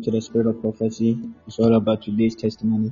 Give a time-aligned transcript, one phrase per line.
[0.00, 1.18] welcome to the Spirit of Prophecy.
[1.46, 2.90] It's all about today's testimony.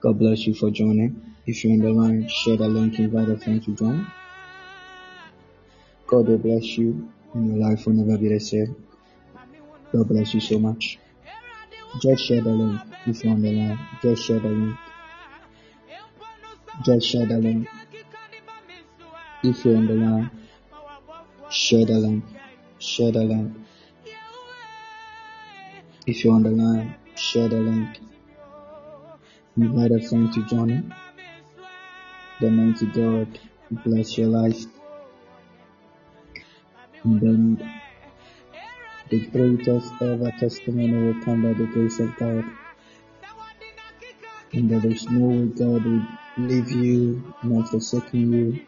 [0.00, 1.34] God bless you for joining.
[1.46, 4.06] If you're on the line, share the link, invite a friend to join.
[6.06, 8.76] God will bless you, and your life will never be the same.
[9.92, 10.98] God bless you so much.
[12.02, 13.78] Just share the link if you're on the line.
[14.02, 14.76] Just share the link.
[16.84, 17.68] Just share the link.
[19.44, 20.30] If you're on the line,
[21.50, 22.24] share the link.
[22.78, 23.67] Share the link.
[26.08, 27.98] If you're on the line, share the link.
[29.58, 30.94] Invite a friend to join in.
[32.40, 33.38] The mighty God
[33.70, 34.64] bless your life.
[37.04, 37.80] And then
[39.10, 42.50] the greatest ever testimony will come by the grace of God.
[44.54, 46.06] And there is no way God will
[46.38, 48.66] leave you nor forsake you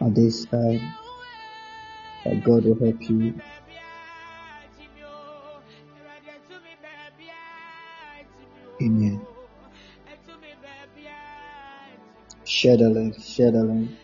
[0.00, 0.94] at this time.
[2.24, 3.34] That God will help you.
[8.82, 9.24] Amen.
[12.44, 14.01] Share the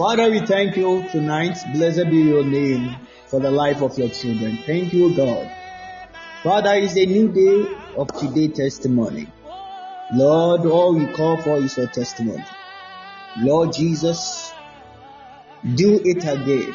[0.00, 1.58] Father, we thank you tonight.
[1.74, 4.58] Blessed be your name for the life of your children.
[4.64, 5.52] Thank you, God.
[6.42, 9.26] Father, it's a new day of today testimony.
[10.14, 12.42] Lord, all we call for is your testimony.
[13.40, 14.50] Lord Jesus,
[15.74, 16.72] do it again.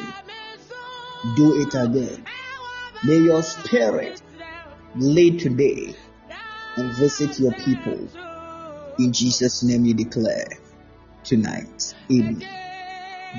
[1.34, 2.24] Do it again.
[3.02, 4.22] May your spirit
[4.94, 5.96] lead today
[6.76, 8.08] and visit your people.
[9.00, 10.46] In Jesus' name we declare
[11.24, 11.92] tonight.
[12.08, 12.55] Amen.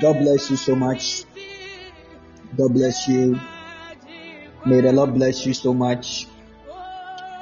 [0.00, 1.24] God bless you so much.
[2.56, 3.40] God bless you.
[4.64, 6.26] May the Lord bless you so much.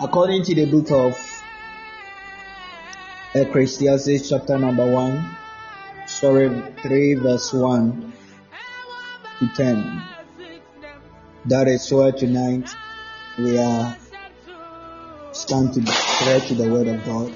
[0.01, 1.19] According to the book of
[3.35, 5.37] Ecclesiastes, chapter number 1,
[6.07, 8.13] sorry, 3, verse 1
[9.41, 10.03] to 10.
[11.47, 12.71] That is why tonight
[13.39, 13.97] we are
[15.33, 17.33] stand to pray to the word of God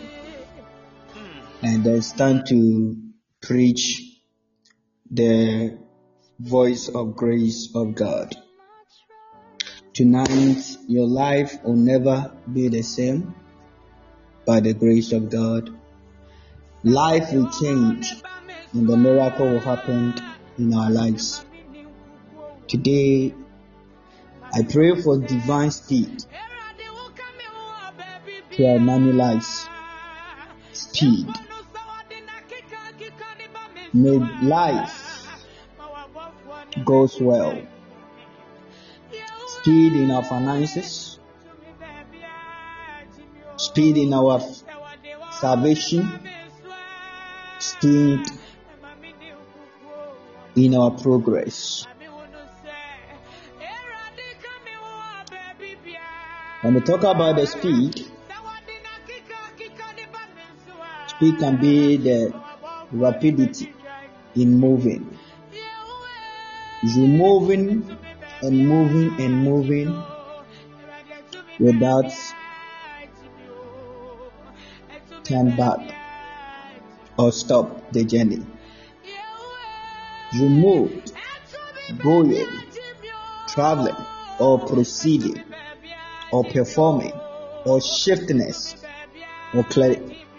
[1.62, 2.96] and then stand to
[3.42, 4.09] preach
[5.10, 5.76] the
[6.38, 8.36] voice of grace of God.
[9.92, 13.34] Tonight, your life will never be the same
[14.46, 15.70] by the grace of God.
[16.84, 18.22] Life will change
[18.72, 20.14] and the miracle will happen
[20.58, 21.44] in our lives.
[22.68, 23.34] Today,
[24.54, 26.24] I pray for divine speed
[28.52, 29.68] to our money lives.
[30.72, 31.49] Speed.
[33.92, 35.26] May life
[36.84, 37.60] goes well.
[39.48, 41.18] Speed in our finances,
[43.56, 44.40] speed in our
[45.32, 46.08] salvation,
[47.58, 48.20] speed
[50.54, 51.84] in our progress.
[56.62, 58.06] When we talk about the speed,
[61.08, 62.40] speed can be the
[62.92, 63.72] rapidity
[64.36, 65.18] in moving
[66.82, 67.96] you moving
[68.40, 70.02] and moving and moving
[71.58, 72.10] without
[75.24, 75.78] turn back
[77.18, 78.42] or stop the journey.
[80.32, 81.12] You moved,
[82.02, 82.48] going,
[83.48, 83.96] traveling,
[84.38, 85.44] or proceeding,
[86.32, 87.12] or performing,
[87.66, 88.74] or shiftness,
[89.52, 89.64] or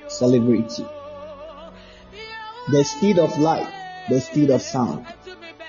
[0.08, 0.86] celebrity.
[2.72, 3.81] The speed of light,
[4.12, 5.06] the speed of sound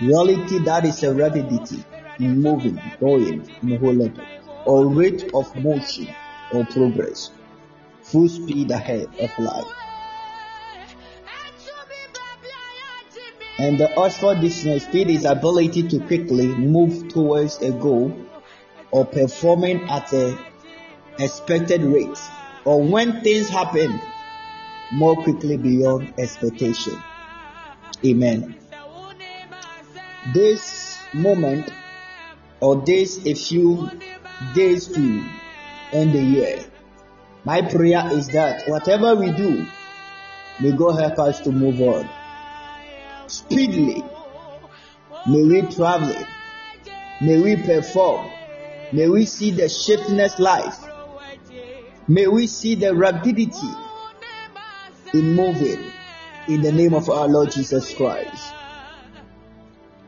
[0.03, 1.85] Reality that is a rapidity
[2.19, 4.27] in moving, going in whole letter,
[4.65, 6.09] or rate of motion
[6.53, 7.31] or progress,
[8.03, 9.73] full speed ahead of life.
[13.61, 18.13] And the Oxford Dictionary speed is ability to quickly move towards a goal
[18.91, 20.37] or performing at a
[21.21, 22.19] expected rate
[22.65, 24.01] or when things happen
[24.91, 27.01] more quickly beyond expectation.
[28.05, 28.57] Amen.
[30.35, 31.71] This moment
[32.61, 33.91] or this a few
[34.55, 35.25] days to
[35.93, 36.65] end the year,
[37.45, 39.67] my prayer is that whatever we do,
[40.61, 42.09] may God help us to move on
[43.29, 44.03] speedily.
[45.27, 46.27] May we travel,
[47.21, 48.31] may we perform,
[48.93, 50.85] may we see the shiftless life,
[52.09, 53.71] may we see the rapidity
[55.15, 55.93] in moving
[56.49, 58.55] in the name of our Lord Jesus Christ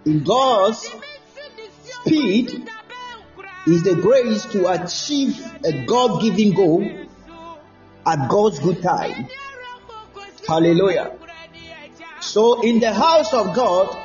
[0.05, 0.90] in God's
[2.03, 2.68] speed
[3.66, 6.87] is the grace to achieve a God given goal
[8.07, 9.29] at God's good time.
[10.47, 11.16] Hallelujah.
[12.20, 13.97] So, in the house of God,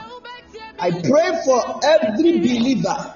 [0.77, 3.15] I pray for every believer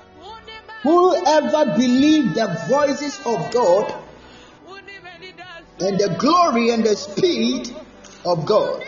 [0.81, 3.93] who ever believe the voices of God
[5.79, 7.73] and the glory and the speed
[8.25, 8.83] of God.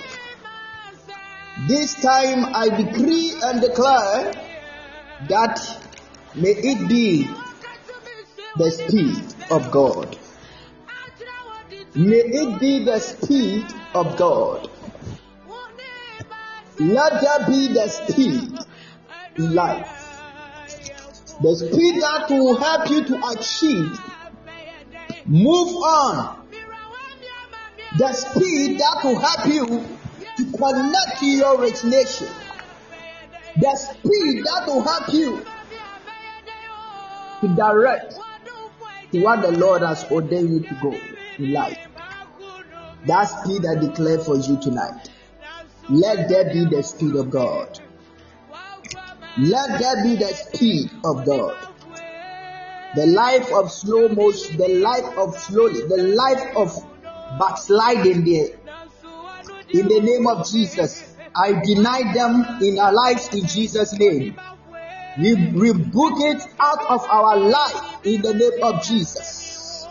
[1.57, 4.33] This time I decree and declare
[5.29, 5.87] that
[6.35, 7.29] may it be
[8.57, 10.17] the speed of God.
[11.95, 14.69] May it be the speed of God.
[16.77, 18.51] Let there be the speed
[19.37, 20.19] in life.
[21.41, 23.97] The speed that will help you to achieve.
[25.25, 26.47] Move on.
[27.97, 29.94] The speed that will help you
[30.37, 32.27] to connect to your origination.
[33.57, 35.45] The speed that will help you
[37.41, 38.15] to direct
[39.11, 40.99] to what the Lord has ordained you to go
[41.37, 41.77] in life.
[43.05, 45.09] That speed I declare for you tonight.
[45.89, 47.79] Let there be the speed of God.
[49.37, 51.55] Let there be the speed of God.
[52.95, 56.73] The life of slow motion, the life of slowly, the life of
[57.37, 58.57] backsliding there.
[59.73, 64.35] In the name of Jesus, I deny them in our lives in Jesus' name.
[65.17, 69.87] We rebuke it out of our life in the name of Jesus.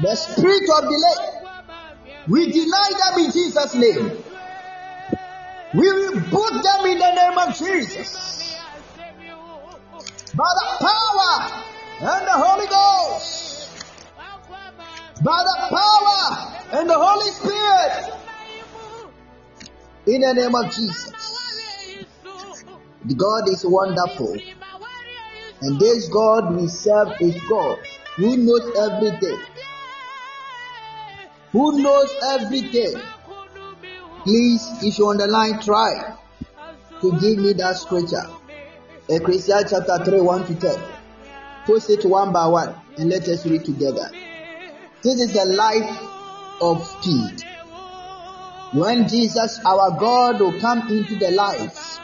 [0.00, 1.42] The spirit of delay,
[2.28, 4.24] we deny them in Jesus' name.
[5.74, 8.56] We rebuke them in the name of Jesus.
[10.34, 11.62] By the power
[12.00, 13.37] and the Holy Ghost.
[15.22, 18.14] By the power and the Holy Spirit.
[20.06, 21.12] In the name of Jesus.
[23.16, 24.36] God is wonderful.
[25.60, 27.78] And this God we serve is God
[28.16, 29.40] who knows everything.
[31.52, 33.00] Who knows everything.
[34.22, 36.16] Please, if you're on the line, try
[37.00, 38.22] to give me that scripture.
[39.08, 40.80] Ecclesiastes chapter 3, 1 to 10.
[41.66, 44.10] Post it one by one and let us read together.
[45.00, 45.98] This is the life
[46.60, 47.44] of speed.
[48.74, 52.00] When Jesus, our God, will come into the lives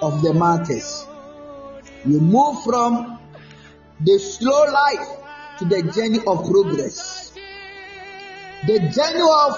[0.00, 1.06] of the martyrs,
[2.06, 3.18] you move from
[4.00, 5.06] the slow life
[5.58, 7.32] to the journey of progress.
[8.66, 9.52] The journey of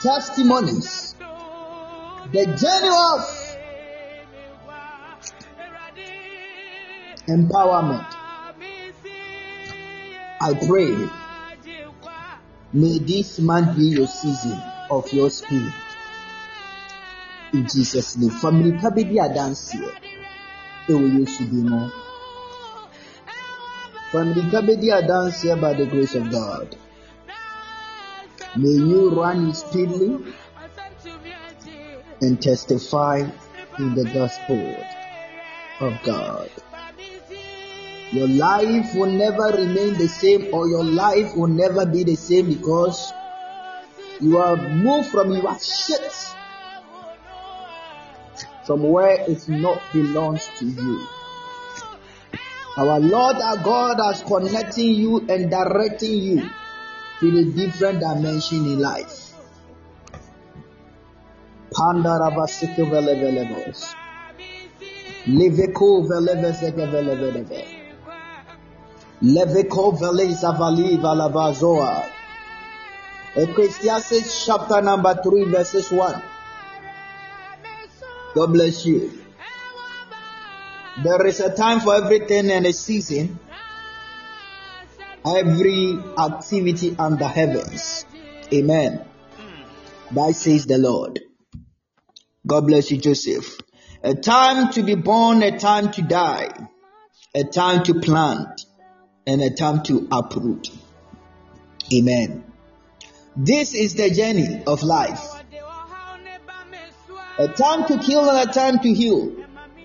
[0.00, 1.16] testimonies,
[2.32, 3.48] the journey of
[7.26, 8.17] empowerment.
[10.40, 10.94] I pray,
[12.72, 15.72] may this month be your season of your spirit.
[17.52, 18.30] In Jesus' name.
[18.30, 19.90] Family kabedi adanseɛ
[20.88, 21.90] ɛwɔ Yesu bi mu.
[24.12, 26.76] Family kabedi adanseɛ by the grace of God.
[28.54, 30.34] May you run speedily
[32.20, 33.26] and testify
[33.78, 34.76] in the gospel
[35.80, 36.50] of God.
[38.12, 42.46] Your life will never remain the same, or your life will never be the same
[42.46, 43.12] because
[44.20, 46.12] you are moved from your shit
[48.68, 51.06] from where it not belongs to you.
[52.76, 56.50] Our Lord, our God, has connecting you and directing you
[57.20, 59.32] to a different dimension in life.
[61.72, 63.94] Pandarabasike velevelevos.
[65.26, 66.04] Leveko.
[69.22, 72.04] Leveko veleza vali valavazoa.
[73.36, 76.22] Ecclesiastes chapter number 3 verses 1.
[78.34, 79.10] God bless you.
[81.02, 83.38] There is a time for everything and a season
[85.36, 88.04] every activity under heavens.
[88.52, 89.04] Amen.
[90.12, 91.20] That says the Lord.
[92.46, 93.60] God bless you, Joseph.
[94.02, 96.48] A time to be born, a time to die,
[97.34, 98.64] a time to plant,
[99.28, 100.70] and a time to uproot.
[101.92, 102.44] Amen.
[103.36, 105.22] This is the journey of life.
[107.38, 109.36] A time to kill and a time to heal,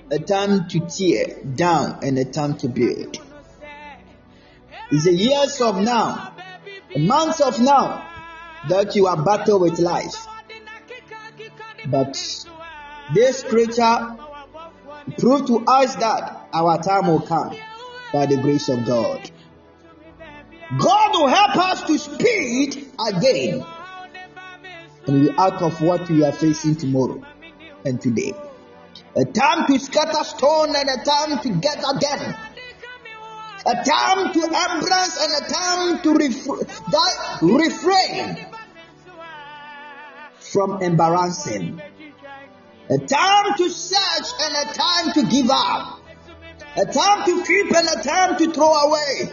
[0.09, 3.19] a time to tear down and a time to build.
[4.91, 6.33] It's the years of now,
[6.93, 8.07] the months of now
[8.69, 10.25] that you are battle with life.
[11.85, 12.13] But
[13.13, 14.17] this scripture
[15.17, 17.57] prove to us that our time will come
[18.13, 19.31] by the grace of God.
[20.77, 23.65] God will help us to speed again
[25.07, 27.21] and we out of what we are facing tomorrow
[27.85, 28.33] and today.
[29.15, 32.35] A time to scatter stone and a time to get again
[33.65, 38.45] a time to embrace and a time to ref- that refrain
[40.39, 41.81] from embarrassing.
[42.89, 46.01] A time to search and a time to give up.
[46.75, 49.31] A time to keep and a time to throw away.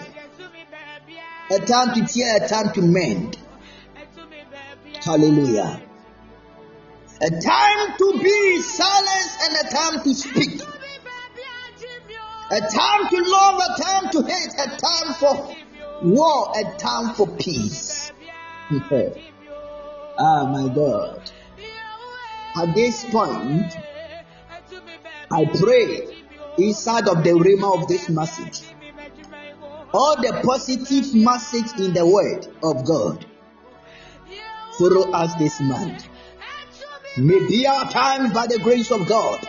[1.51, 3.37] A time to tear, a time to mend.
[5.05, 5.83] Hallelujah.
[7.23, 10.61] A time to be silent and a time to speak.
[12.53, 15.57] A time to love, a time to hate, a time for
[16.03, 18.13] war, a time for peace.
[20.19, 21.31] ah, my God.
[22.57, 23.77] At this point,
[25.31, 26.09] I pray
[26.59, 28.63] inside of the rhema of this message,
[29.93, 33.24] all the positive message in the word of God
[34.78, 36.07] follow us this month.
[37.18, 39.47] May be our time by the grace of God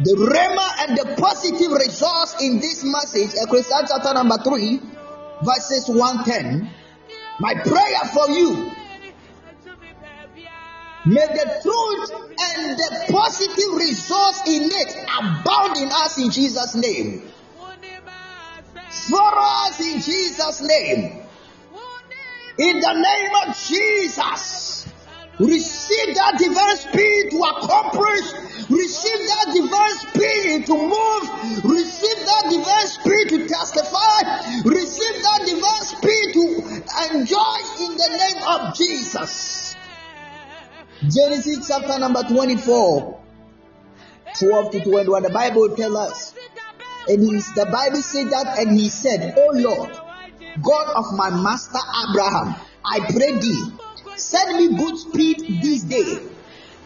[0.00, 4.80] The rhema and the positive resource in this message, Ecclesiastes chapter number 3,
[5.42, 6.70] verses 110.
[7.40, 8.70] My prayer for you
[11.06, 17.22] May the truth and the positive resource in it abound in us in Jesus' name.
[19.06, 21.22] For us in Jesus' name.
[22.58, 24.86] In the name of Jesus.
[25.38, 28.26] Receive that divine speed to accomplish.
[28.68, 31.64] Receive that divine speed to move.
[31.64, 34.22] Receive that divine speed to testify.
[34.64, 36.44] Receive that divine speed to
[37.14, 39.76] enjoy in the name of Jesus.
[41.08, 43.20] Genesis chapter number 24,
[44.40, 45.22] 12 to 21.
[45.22, 46.34] The Bible tells us,
[47.08, 49.90] and he's, the Bible said that, and he said, Oh Lord,
[50.62, 51.78] God of my master
[52.08, 52.54] Abraham,
[52.84, 53.64] I pray thee,
[54.16, 56.18] send me good speed this day,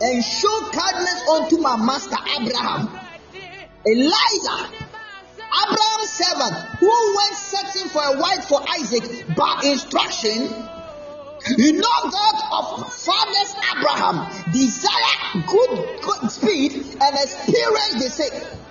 [0.00, 2.98] and show kindness unto my master Abraham.
[3.84, 4.70] Elijah,
[5.52, 10.54] Abraham's servant, who went searching for a wife for Isaac by instruction,
[11.58, 18.61] you know God of fathers Abraham desire good, good speed and experience the same.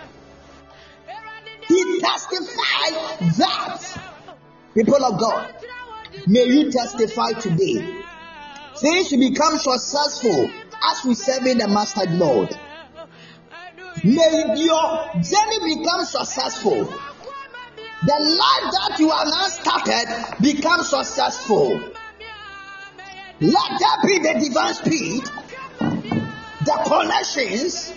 [1.72, 2.96] He testified
[3.38, 4.02] that
[4.74, 5.56] people of God,
[6.28, 8.04] may you testify today.
[8.76, 10.52] Things become successful
[10.92, 12.58] as we serve in the master mode.
[14.04, 16.84] May your journey become successful.
[18.04, 21.80] The life that you have now started become successful.
[23.40, 25.24] Let there be the divine speed,
[26.66, 27.94] the connections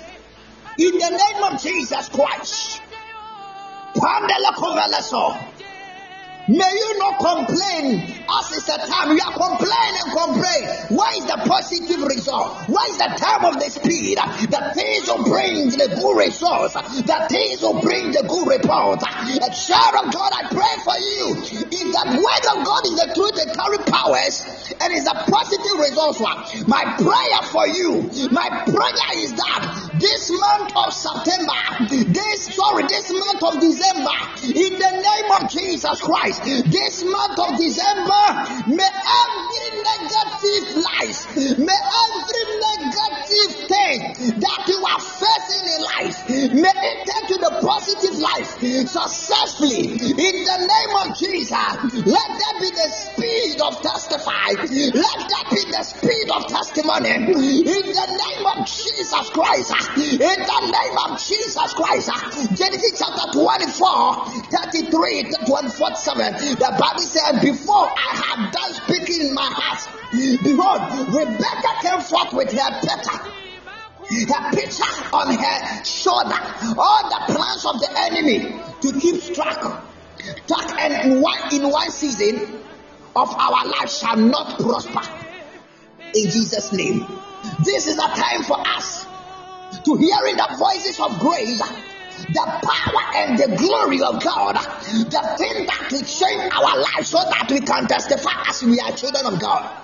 [0.79, 2.83] in the name of Jesus Christ.
[4.05, 5.25] Pandey لکھوں میں لسو
[6.47, 9.17] May you not complain as it's a time.
[9.17, 10.63] You are complaining and complain.
[10.93, 12.69] Why is the positive result?
[12.69, 14.19] Why is the time of the speed?
[14.53, 16.75] The things will bring the good results.
[16.77, 19.01] The things will bring the good report.
[19.01, 21.25] A child of God, I pray for you.
[21.65, 24.45] If that word of God is the truth, they carry powers
[24.85, 26.21] and is a positive result.
[26.69, 31.57] My prayer for you, my prayer is that this month of September,
[32.13, 34.13] this sorry, this month of December,
[34.45, 36.34] in the name of Jesus Christ.
[36.43, 38.25] This month of December,
[38.67, 41.21] may every negative life,
[41.59, 43.99] may every negative thing
[44.41, 46.19] that you are facing in life,
[46.59, 48.59] may it turn to the positive life
[48.89, 52.05] successfully in the name of Jesus.
[52.05, 54.59] Let that be the speed of testify.
[54.59, 59.71] Let that be the speed of testimony in the name of Jesus Christ.
[59.97, 62.11] In the name of Jesus Christ.
[62.59, 65.95] Genesis chapter 24, 33 to 24.
[66.33, 69.85] 7, the Bible said, Before I had done speaking in my heart,
[70.43, 70.81] behold,
[71.13, 73.35] Rebecca came forth with her pepper
[74.09, 76.39] her picture on her shoulder,
[76.79, 79.61] all the plans of the enemy to keep track.
[80.47, 82.61] Track and in one in one season
[83.17, 85.01] of our life shall not prosper.
[86.15, 87.07] In Jesus' name.
[87.63, 89.05] This is a time for us
[89.85, 91.61] to hearing the voices of grace
[92.17, 97.19] the power and the glory of God, the thing that will change our lives so
[97.19, 99.83] that we can testify as we are children of God.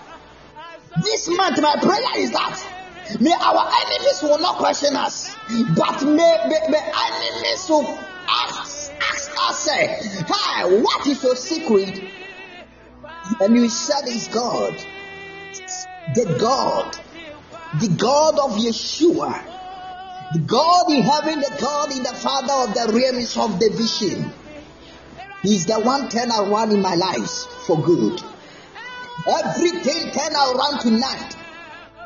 [0.97, 5.35] This month, my prayer is that may our enemies will not question us,
[5.75, 6.37] but may,
[6.69, 9.69] may enemies will ask, ask us,
[10.29, 12.01] Hi, what is your secret?
[13.41, 14.77] And you said, It's God.
[16.15, 16.97] The God,
[17.81, 19.60] the God of Yeshua the
[20.39, 24.33] God in heaven, the God in the Father of the realms of the vision.
[25.43, 28.23] He's the one turn around in my life for good.
[29.27, 31.37] Everything turn around tonight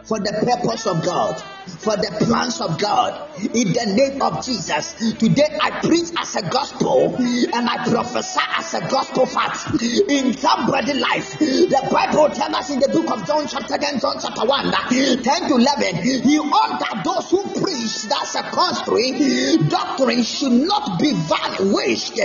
[0.05, 4.93] for the purpose of God for the plans of God in the name of Jesus.
[5.17, 11.01] Today I preach as a gospel and I prophesy as a gospel fact in somebody's
[11.01, 11.39] life.
[11.39, 15.23] The Bible tells us in the book of John, chapter 10, John chapter 1, 10
[15.23, 22.17] to 11, he that those who preach that's a contrary doctrine should not be vanquished.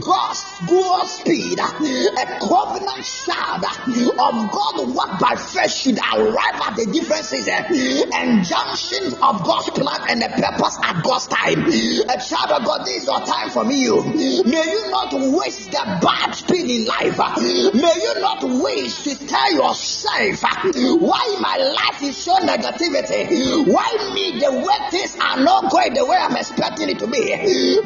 [0.00, 6.86] God's good speed, a covenant shard of God work by faith should arrive at the
[6.86, 7.64] different season
[8.12, 11.62] and jump function of God's plan and the purpose at God's time.
[11.62, 13.84] A child of God, this is your time for me.
[13.84, 14.02] You
[14.44, 17.18] may you not waste the bad speed in life.
[17.74, 20.42] May you not waste to tell yourself
[21.00, 23.30] why my life is so negativity.
[23.70, 27.22] Why me the way things are not going the way I'm expecting it to be.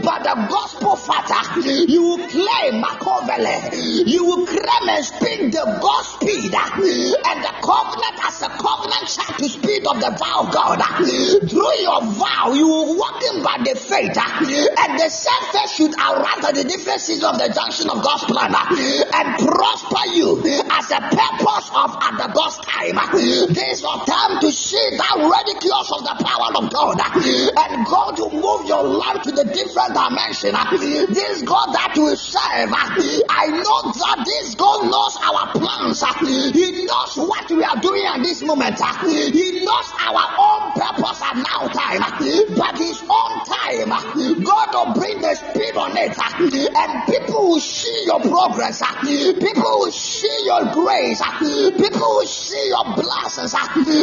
[0.03, 4.09] But the gospel father, you will claim Machiavelli.
[4.09, 9.37] You will claim and speak the God speed and the covenant as a covenant child
[9.39, 10.78] to speed of the vow of God.
[10.79, 11.03] God.
[11.51, 15.95] Through your vow, you will walk in by the faith, and the same faith should
[15.99, 20.39] arise at the different seasons of the junction of God's plan and prosper you
[20.71, 22.97] as a purpose of at the God's time.
[23.53, 28.15] This is your time to see that ridiculous of the power of God and God
[28.23, 30.55] to move your life to the different dimension.
[31.11, 36.03] This God that we serve, I know that this God knows our plans.
[36.55, 38.79] He knows what we are doing at this moment.
[38.79, 40.38] He knows our
[41.37, 42.01] now time.
[42.57, 43.89] But his own time,
[44.43, 46.17] God will bring the speed on it.
[46.17, 48.83] And people will see your progress.
[49.03, 51.21] People will see your grace.
[51.77, 53.55] People will see your blessings.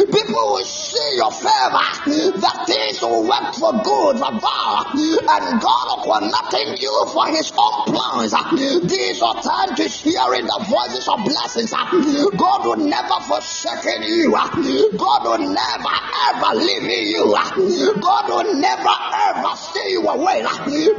[0.06, 0.85] People will see
[1.16, 1.86] your favor.
[2.40, 4.86] That things will work for good, God.
[4.96, 8.32] And God will connecting you for his own plans.
[8.88, 11.70] These are time to hearing the voices of blessings.
[11.72, 14.30] God will never forsake you.
[14.96, 15.94] God will never
[16.30, 17.34] ever leave you.
[18.00, 18.94] God will never
[19.34, 20.42] ever stay you away.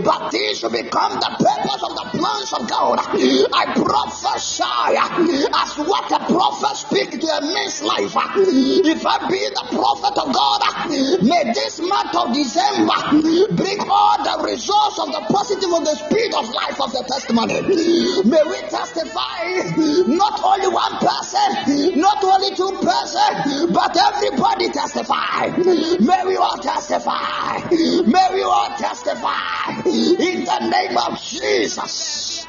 [0.04, 3.00] But these will become the purpose of the plans of God.
[3.00, 8.14] I prophesy as what a prophet speak to a man's life.
[8.38, 10.90] If I be the prophet of God,
[11.24, 16.34] may this month of December bring all the results of the positive of the spirit
[16.34, 17.62] of life of the testimony.
[18.28, 19.64] May we testify,
[20.08, 25.48] not only one person, not only two persons, but everybody testify.
[26.00, 27.60] May we all testify.
[27.70, 32.46] May we all testify in the name of Jesus.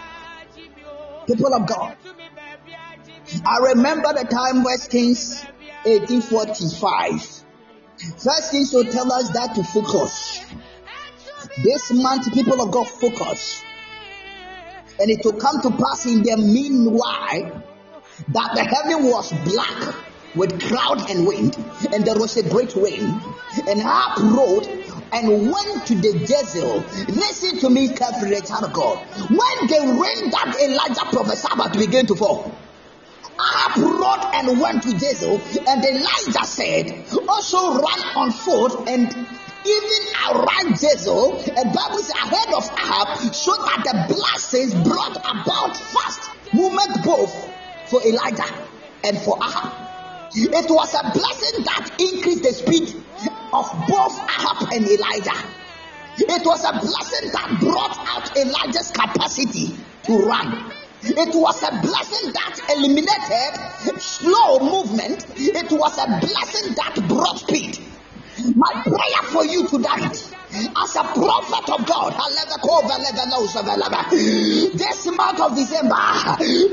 [1.27, 1.97] People of God,
[3.45, 5.45] I remember the time West Kings
[5.85, 7.45] 1845.
[8.19, 10.45] First things will tell us that to focus.
[11.63, 13.63] This month, people of God, focus.
[15.01, 17.63] And it will come to pass in the meanwhile
[18.29, 19.95] that the heaven was black
[20.35, 21.57] with cloud and wind,
[21.93, 23.21] and there was a great rain.
[23.67, 24.67] And Ahab rode
[25.13, 26.85] and went to the Jezreel.
[27.09, 28.99] Listen to me carefully, child of God.
[29.31, 32.53] When the rain that Elijah prophesied about began to fall,
[33.41, 39.07] Ahab rode and went to Jezreel, and Elijah said, also run on foot and
[39.67, 45.77] even around Jezreel, a Bible says ahead of Ahab, so that the blessings brought about
[45.77, 47.33] fast movement both
[47.87, 48.49] for Elijah
[49.05, 49.73] and for Ahab.
[50.35, 52.89] It was a blessing that increased the speed
[53.53, 55.47] of both Ahab and Elijah.
[56.19, 60.73] It was a blessing that brought out Elijah's capacity to run.
[61.03, 65.27] It was a blessing that eliminated slow movement.
[65.37, 67.79] It was a blessing that brought speed.
[68.57, 72.15] My prayer for you tonight as a prophet of God.
[74.75, 75.97] This month of December,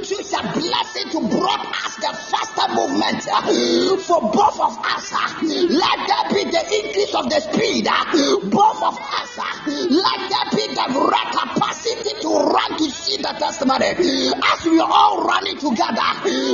[0.04, 5.12] choose a blessing to us the faster movement uh, for both of us.
[5.12, 5.32] Uh,
[5.70, 8.06] let there be the increase of the speed, uh,
[8.48, 9.38] both of us.
[9.66, 10.86] Let there be the
[11.32, 13.86] capacity to run to see the testimony.
[13.86, 16.10] As we are all running together,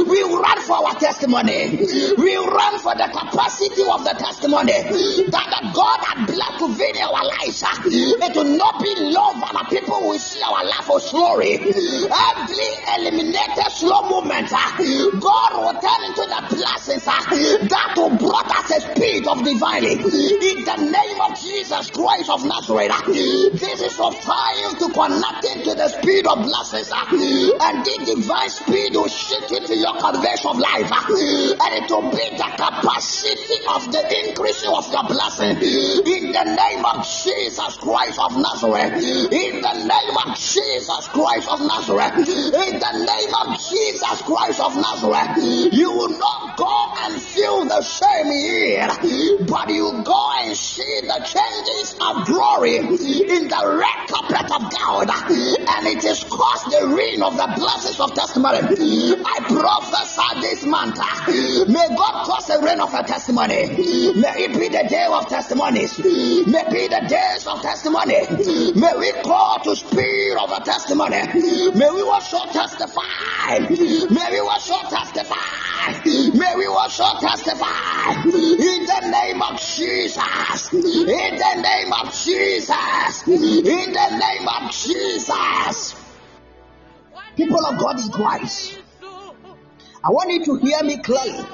[0.07, 1.77] we run for our testimony.
[2.17, 4.79] We run for the capacity of the testimony
[5.27, 7.63] that God had blessed to video our lives.
[7.65, 7.75] Ah.
[7.85, 11.59] It will not be love and people will see our life for glory.
[11.59, 18.49] Every eliminated slow movement, ah, God will turn into the blessings ah, that will brought
[18.49, 19.93] us a speed of divinely.
[19.99, 22.91] In the name of Jesus Christ of Nazareth,
[23.59, 28.93] this is of time to connect into the speed of blessings, and the divine speed
[28.95, 34.01] will shift into your conversion of life, and it will be the capacity of the
[34.25, 35.57] increase of your blessing.
[35.57, 38.93] In the name of Jesus Christ of Nazareth.
[39.31, 42.27] In the name of Jesus Christ of Nazareth.
[42.27, 45.73] In the name of Jesus Christ of Nazareth.
[45.73, 48.87] You will not go and feel the same here,
[49.47, 55.09] but you go and see the changes of glory in the red carpet of God.
[55.09, 58.59] And it is caused the rain of the blessings of testimony.
[58.59, 60.97] I prophesy this month.
[61.67, 63.67] May God cause a rain of a testimony.
[64.15, 65.97] May it be the day of testimonies.
[65.99, 68.19] May the days of testimony.
[68.75, 71.23] May we call to speed of a testimony.
[71.71, 73.59] May we also testify.
[73.59, 75.95] May we also testify.
[76.35, 78.27] May we also testify.
[78.27, 80.73] In the name of Jesus.
[80.73, 83.27] In the name of Jesus.
[83.27, 85.95] In the name of Jesus.
[87.37, 88.79] People of God in Christ.
[90.03, 91.47] I want you to hear me clearly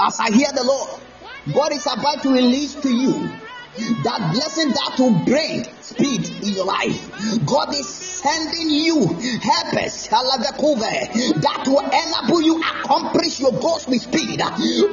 [0.00, 1.02] as I hear the Lord.
[1.52, 3.42] God is about to release to you
[3.78, 7.46] that blessing that will bring speed in your life.
[7.46, 9.06] God is sending you
[9.42, 14.40] helpers that will enable you accomplish your goals with speed.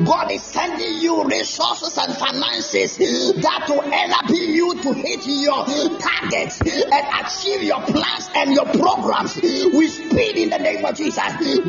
[0.06, 5.66] God is sending you resources and finances that will enable you to hit your
[6.00, 11.18] targets and achieve your plans and your programs with speed in the name of Jesus.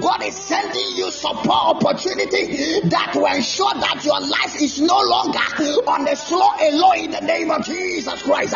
[0.00, 5.38] God is sending you support opportunity that will ensure that your life is no longer
[5.86, 8.54] on the slow alone in the name of Jesus Christ.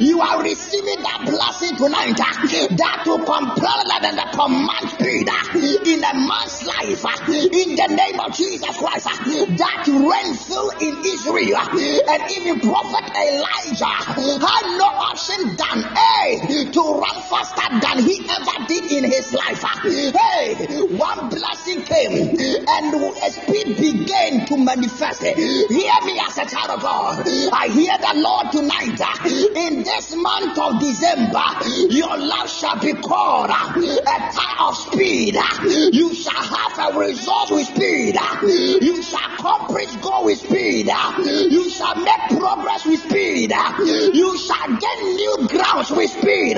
[0.00, 5.90] You are receiving that blessing tonight uh, that will compel and the command speed uh,
[5.90, 10.94] in a man's life uh, in the name of Jesus Christ that reigned through in
[11.04, 18.20] Israel and even prophet Elijah had no option than hey, to run faster than he
[18.28, 19.62] ever did in his life.
[19.82, 20.54] Hey,
[20.96, 25.22] one blessing came and speed began to manifest.
[25.22, 27.26] Hear me as a child of God.
[27.52, 29.00] I hear the Lord tonight.
[29.56, 31.42] In this month of December,
[31.90, 35.36] your life shall be called a time of speed.
[35.92, 38.16] You shall have a result with speed.
[38.42, 40.88] You shall accomplish goal with speed.
[41.18, 43.52] You shall make progress with speed.
[43.80, 46.56] You shall gain new grounds with speed.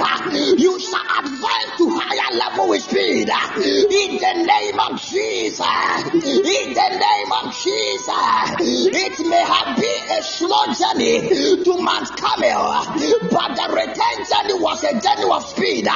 [0.58, 3.28] You shall advance to higher level with speed.
[3.28, 5.60] In the name of Jesus.
[6.14, 8.08] In the name of Jesus.
[8.60, 12.84] It may have been a slow journey to Mount Carmel,
[13.30, 15.86] but the return journey was a journey of speed.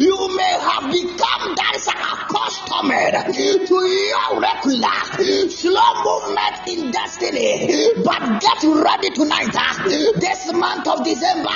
[0.00, 8.62] You may have become that accustomed to your regular slow movement in destiny, but get
[8.64, 9.54] ready tonight.
[9.54, 11.48] Uh, this month of December,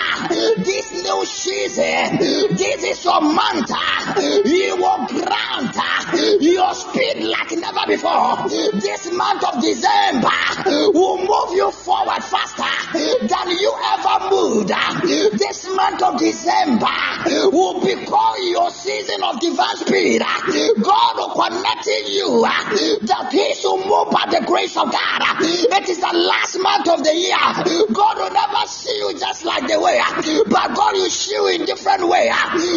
[0.64, 2.18] this new season,
[2.56, 3.70] this is your month.
[3.70, 8.48] Uh, you will grant uh, your speed like never before.
[8.48, 10.30] This month of December
[10.92, 14.70] will move you forward faster than you ever moved.
[15.10, 16.86] This month of December
[17.50, 20.22] will become your season of divine speed.
[20.22, 25.20] God will connect you that He will move by the grace of God.
[25.42, 27.36] It is the last month of the year.
[27.92, 30.00] God will never see you just like the way,
[30.46, 32.30] but God will see you in different way.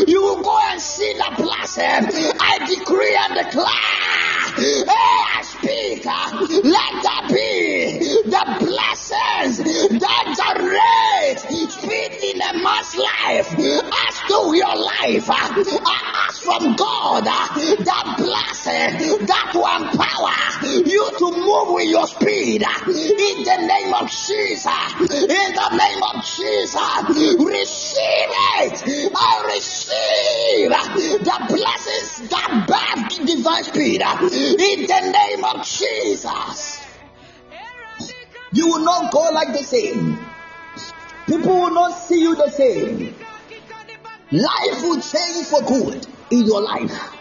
[0.07, 2.34] You will go and see the blessing.
[2.39, 4.34] I decree and declare.
[4.55, 6.05] Hey, I speak.
[6.05, 7.97] Let that be
[8.29, 9.57] the blessings
[9.99, 11.39] that generate
[11.71, 13.49] speed in a man's life.
[13.51, 17.47] As to your life, ask from God uh,
[17.84, 20.32] that blessing that will empower
[20.88, 22.63] you to move with your speed.
[22.63, 24.65] Uh, in the name of Jesus.
[24.65, 26.74] Uh, in the name of Jesus.
[27.43, 29.11] Receive it.
[29.15, 34.01] I receive the blessings that birth divine speed.
[34.01, 36.80] In the name of Jesus.
[38.53, 40.32] You will not go like the same.
[41.26, 43.15] People will not see you the same.
[44.32, 47.13] Life will change for good in your life.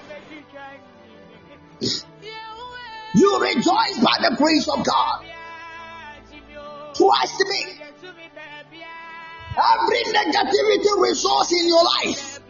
[3.14, 5.24] You rejoice by the grace of God.
[6.94, 7.82] Trust me.
[9.54, 12.40] Every negativity resource in your life.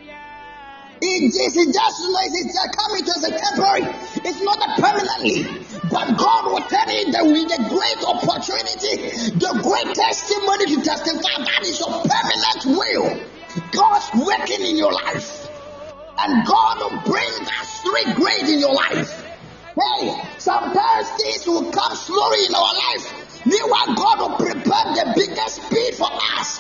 [1.05, 3.83] It is just it's coming as a temporary.
[4.25, 5.72] It's not a permanently.
[5.93, 11.37] But God will tell you that with the great opportunity, the great testimony to testify
[11.45, 13.13] that is your permanent will.
[13.77, 15.49] God's working in your life.
[16.17, 19.13] And God will bring that straight grade in your life.
[19.77, 23.45] Hey, sometimes things will come slowly in our life.
[23.45, 26.09] Meanwhile, God will prepare the biggest speed for
[26.41, 26.57] us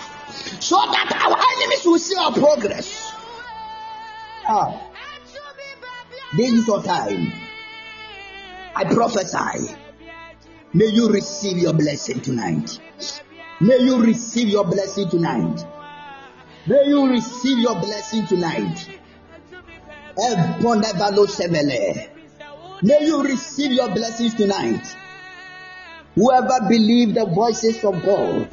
[0.60, 3.12] so that our enemies will see our progress.
[4.46, 4.76] Ah,
[6.36, 7.41] this is your time.
[8.74, 9.74] I prophesy.
[10.72, 12.78] May you receive your blessing tonight.
[13.60, 15.64] May you receive your blessing tonight.
[16.66, 18.88] May you receive your blessing tonight.
[22.82, 24.96] May you receive your blessings tonight.
[26.14, 28.48] Whoever believe the voices of God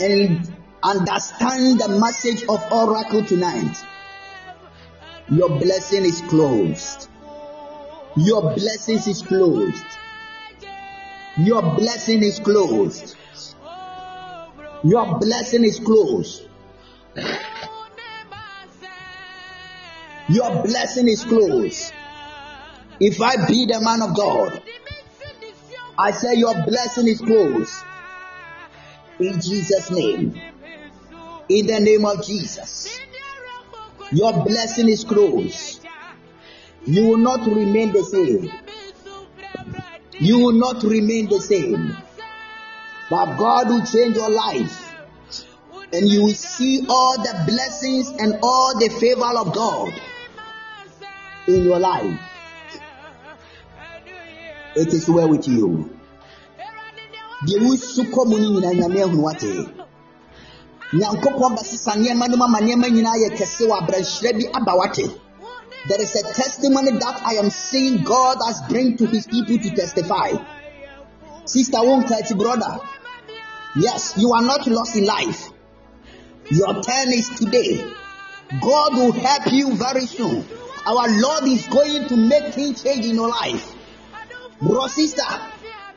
[0.00, 0.50] and
[0.82, 3.76] understand the message of oracle tonight,
[5.28, 7.09] your blessing is closed.
[8.16, 9.84] Your blessing is closed.
[11.38, 13.16] Your blessing is closed.
[14.82, 16.42] Your blessing is closed.
[20.28, 21.92] Your blessing is closed.
[22.98, 24.62] If I be the man of God,
[25.98, 27.74] I say your blessing is closed.
[29.18, 30.40] In Jesus' name.
[31.48, 33.00] In the name of Jesus.
[34.12, 35.79] Your blessing is closed.
[36.86, 38.50] You will not remain the same.
[40.18, 41.96] You will not remain the same.
[43.10, 44.94] But God will change your life
[45.92, 50.00] and you will see all the blessings and all the favor of God
[51.48, 52.20] in your life.
[54.76, 55.90] It is well with you.
[57.40, 59.52] deɛ wosu kɔ mu no nyinaa nyame ahunu wate
[60.92, 65.04] nyankopɔn bɛsesa nneɛma no ma nneɛma nyinaa yɛ kɛse wɔ abrɛnhyerɛ bi aba wate
[65.88, 69.70] there is a testimony that i am seeing god has bring to his people to
[69.70, 70.32] testify.
[71.44, 72.78] Sister wonkati brother.
[73.76, 75.50] Yes you are not lost in life.
[76.50, 77.84] Your turn is today.
[78.60, 80.44] God will help you very soon.
[80.86, 83.74] Our lord is going to make things change in your life.
[84.60, 85.22] Bro sister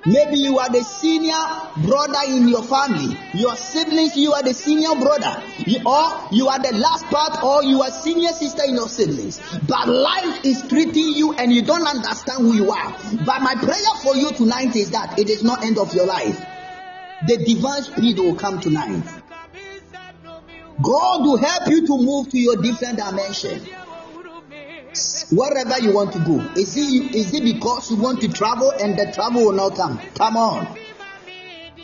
[0.05, 1.39] Maybe you are the senior
[1.87, 3.17] brother in your family.
[3.33, 5.41] Your siblings, you are the senior brother.
[5.65, 9.39] You, or you are the last part, or you are senior sister in your siblings.
[9.65, 12.91] But life is treating you and you don't understand who you are.
[13.25, 16.37] But my prayer for you tonight is that it is not end of your life.
[17.25, 19.03] The divine speed will come tonight.
[20.81, 23.61] God will help you to move to your different dimension
[25.31, 26.39] wherever you want to go.
[26.55, 29.99] Is it, is it because you want to travel and the travel will not come?
[30.15, 30.77] Come on.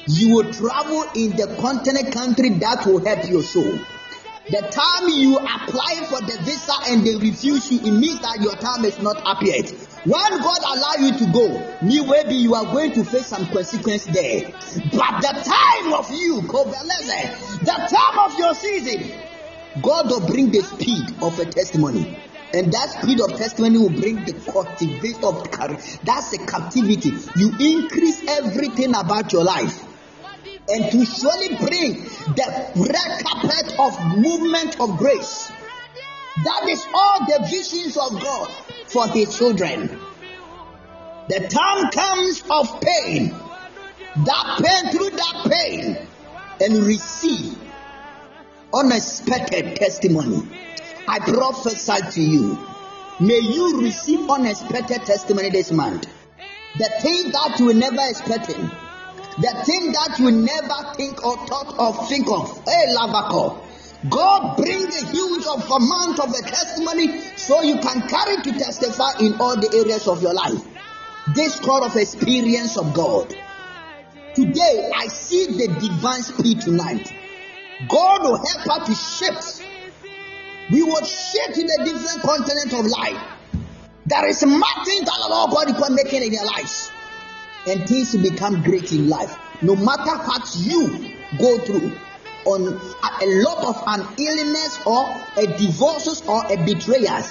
[0.05, 3.79] You will travel in the continent country that will help your soul.
[4.49, 8.55] The time you apply for the visa and they refuse you, it means that your
[8.55, 9.69] time is not up yet.
[10.05, 14.49] When God allow you to go, maybe you are going to face some consequence there.
[14.91, 19.11] But the time of you, the time of your season,
[19.83, 22.17] God will bring the speed of a testimony.
[22.51, 25.43] And that spirit of testimony will bring the cultivation of.
[26.03, 27.13] That's the captivity.
[27.35, 29.85] You increase everything about your life.
[30.67, 31.93] And to surely bring
[32.35, 35.51] the red carpet of movement of grace.
[36.43, 38.49] That is all the visions of God
[38.87, 39.99] for his children.
[41.27, 43.35] The time comes of pain.
[44.25, 46.07] That pain through that pain
[46.61, 47.57] and receive
[48.73, 50.47] unexpected testimony
[51.09, 52.55] I prophesy to you.
[53.19, 56.07] May you receive unexpected testimony this month.
[56.77, 58.57] The thing that you never expected.
[58.57, 62.63] The thing that you never think or thought or think of.
[62.63, 63.59] Hey, Lavako.
[64.07, 69.09] God bring a huge of amount of a testimony so you can carry to testify
[69.19, 70.63] in all the areas of your life.
[71.33, 73.35] This kind of experience of God.
[74.35, 77.11] Today, I see the divine speed tonight.
[77.89, 79.68] God will help us to shift
[80.71, 83.21] we will shift in a different continent of life.
[84.05, 86.91] There is nothing that Lord God is making in your lives.
[87.67, 89.35] And things become great in life.
[89.61, 91.91] No matter what you go through
[92.45, 95.05] on a, lot of an illness or
[95.37, 97.21] a divorce or a betrayal,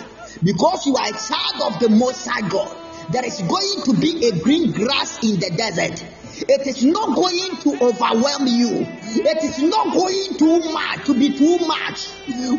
[0.44, 2.76] because you are a child of the Most High God,
[3.10, 6.04] there is going to be a green grass in the desert.
[6.48, 8.86] It is not going to overwhelm you.
[9.02, 12.08] It is not going too much to be too much.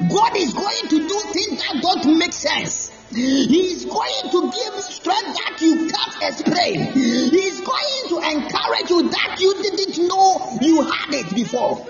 [0.10, 2.92] God is going to do things that don't make sense.
[3.14, 6.94] He is going to give strength that you can't explain.
[6.94, 11.86] He is going to encourage you that you didn't know you had it before.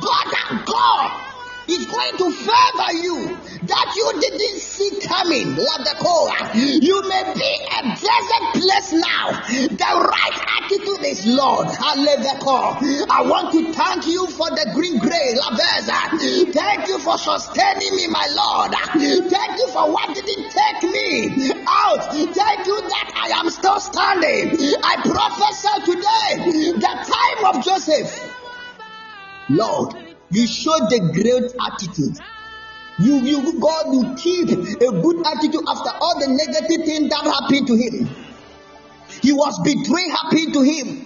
[0.00, 1.27] God, God
[1.68, 3.36] is going to favor you
[3.68, 5.56] that you didn't see coming.
[6.56, 9.30] You may be a desert place now.
[9.68, 11.68] The right attitude is Lord.
[11.68, 15.38] I want to thank you for the green grace.
[16.52, 18.72] Thank you for sustaining me, my Lord.
[19.28, 22.12] Thank you for what didn't take me out.
[22.14, 24.56] Thank you that I am still standing.
[24.82, 28.34] I prophesy today the time of Joseph.
[29.50, 29.96] Lord,
[30.30, 32.18] you show the great attitude.
[32.98, 37.66] You, you, God will keep a good attitude after all the negative things that happened
[37.68, 38.08] to him.
[39.22, 41.04] He was betrayed happened to him.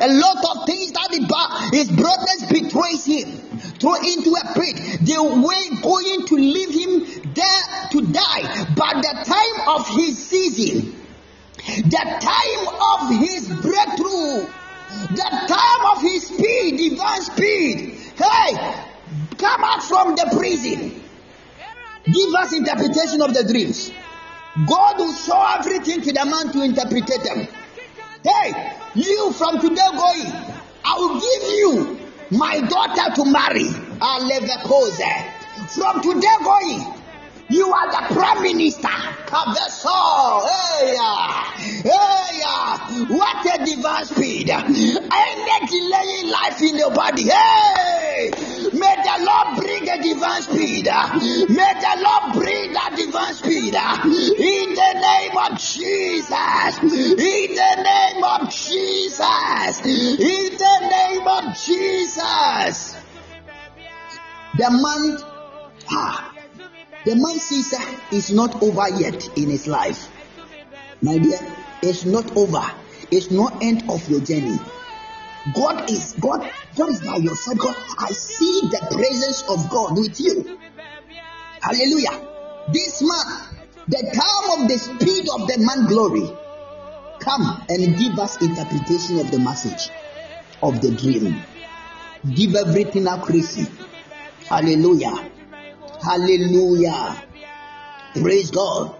[0.00, 1.08] A lot of things that
[1.72, 3.28] his brothers betrays him,
[3.78, 5.00] throw into a pit.
[5.06, 8.66] They were going to leave him there to die.
[8.76, 10.94] But the time of his season,
[11.88, 14.46] the time of his breakthrough,
[15.16, 18.54] the time of his speed, divine speed, Hey,
[19.38, 21.02] come out from the prison.
[22.04, 23.90] Give us interpretation of the dreams.
[24.66, 27.48] God will show everything to the man to interpret them.
[28.22, 30.26] Hey, you from today going,
[30.84, 31.98] I will give you
[32.38, 33.68] my daughter to marry.
[35.68, 36.99] From today going,
[37.50, 40.46] you are the prime minister of the soul.
[40.46, 40.96] Hey,
[41.82, 42.40] hey,
[43.08, 44.50] what a divine speed.
[44.50, 47.28] Any delay in life in your body.
[47.28, 48.30] Hey,
[48.72, 50.86] may the Lord bring a divine speed.
[50.86, 53.74] May the Lord bring that divine speed.
[53.74, 56.78] In the name of Jesus.
[56.82, 59.80] In the name of Jesus.
[59.84, 62.96] In the name of Jesus.
[64.56, 65.18] The man,
[65.90, 66.32] ah,
[67.04, 67.74] the man sees
[68.12, 70.08] is not over yet in his life.
[71.02, 71.38] My dear,
[71.82, 72.62] it's not over.
[73.10, 74.58] It's not end of your journey.
[75.54, 76.48] God is God.
[76.76, 77.58] God is by your side.
[77.58, 80.58] God, I see the presence of God with you.
[81.62, 82.20] Hallelujah.
[82.72, 86.30] This man, the time of the speed of the man glory,
[87.20, 89.90] come and give us interpretation of the message
[90.62, 91.42] of the dream.
[92.34, 93.66] Give everything accuracy.
[94.46, 95.30] Hallelujah.
[96.02, 97.22] Hallelujah.
[98.20, 98.96] Praise God.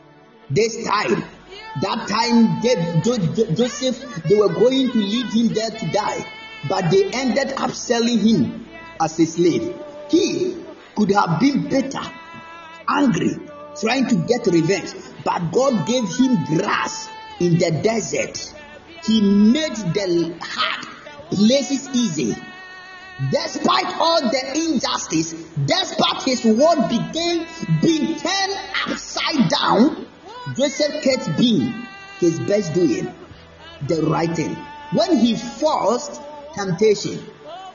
[0.51, 1.25] This time,
[1.81, 2.61] that time,
[3.57, 6.27] Joseph, they were going to leave him there to die,
[6.69, 8.67] but they ended up selling him
[9.01, 9.75] as a slave.
[10.09, 10.57] He
[10.97, 12.03] could have been better,
[12.89, 13.37] angry,
[13.81, 14.93] trying to get revenge,
[15.25, 18.55] but God gave him grass in the desert.
[19.05, 20.87] He made the hard
[21.31, 22.37] places easy.
[23.29, 25.35] Despite all the injustice,
[25.67, 27.47] despite his world began
[27.83, 28.55] being turned
[28.87, 30.07] upside down,
[30.57, 31.87] Joseph kept being
[32.19, 33.13] his best doing
[33.87, 34.57] the right thing.
[34.93, 36.23] When he forced
[36.55, 37.21] temptation,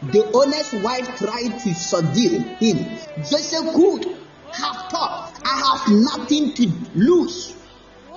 [0.02, 2.98] the owner's wife tried to subdue him.
[3.18, 4.06] Joseph could
[4.52, 7.54] have thought, I have nothing to lose.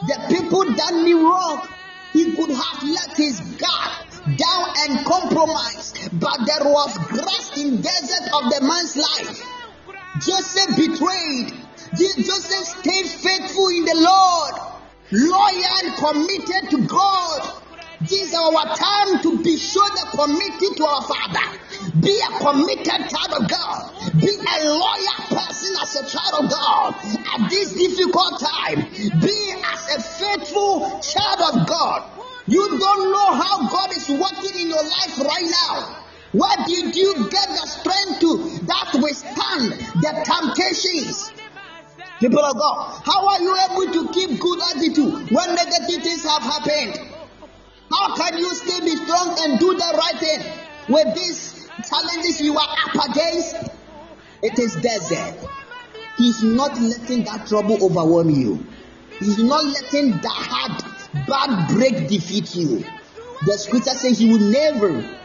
[0.02, 1.68] The people done me wrong.
[2.14, 8.26] He could have let his guard down and compromise, but there was grass in desert
[8.34, 9.42] of the man's life.
[10.20, 11.52] Joseph betrayed.
[11.96, 14.54] Joseph stayed faithful in the Lord,
[15.12, 17.62] loyal and committed to God.
[18.00, 21.58] This is our time to be sure that committed to our Father.
[22.00, 23.90] Be a committed child of God.
[24.20, 26.94] Be a loyal person as a child of God.
[27.34, 28.86] At this difficult time,
[29.20, 32.27] be as a faithful child of God.
[32.48, 36.04] You don't know how God is working in your life right now.
[36.32, 41.30] Where did you get the strength to that withstand the temptations?
[42.20, 46.42] People of God, how are you able to keep good attitude when negative things have
[46.42, 46.98] happened?
[47.90, 50.40] How can you still be strong and do the right thing
[50.88, 53.56] with these challenges you are up against?
[54.42, 55.34] It is desert.
[56.16, 58.66] He's not letting that trouble overwhelm you.
[59.18, 60.82] He's not letting that hard,
[61.26, 62.84] bad break defeat you.
[63.44, 65.18] The scripture says you will never,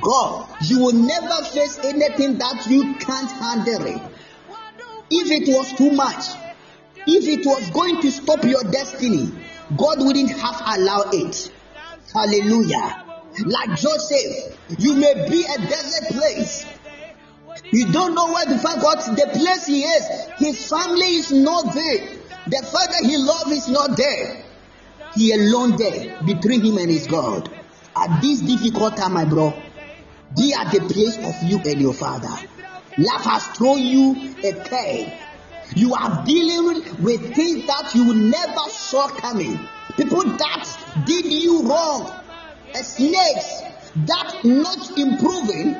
[0.00, 4.02] God, you will never face anything that you can't handle it.
[5.10, 6.24] If it was too much,
[7.06, 9.30] if it was going to stop your destiny,
[9.76, 11.52] God wouldn't have allowed it.
[12.12, 13.04] Hallelujah.
[13.44, 16.66] Like Joseph, you may be a desert place.
[17.70, 18.98] You don't know where to find God.
[19.16, 20.04] The place he is,
[20.38, 22.08] his family is not there.
[22.46, 24.44] The father he loves is not there.
[25.14, 27.50] He alone there between him and his God.
[27.94, 29.54] At this difficult time, my bro,
[30.36, 32.34] be at the place of you and your father.
[32.98, 35.12] Life has thrown you a curve.
[35.74, 39.58] You are dealing with things that you never saw coming.
[39.96, 42.12] People that did you wrong.
[42.74, 43.62] Snakes
[44.06, 45.76] that not improving.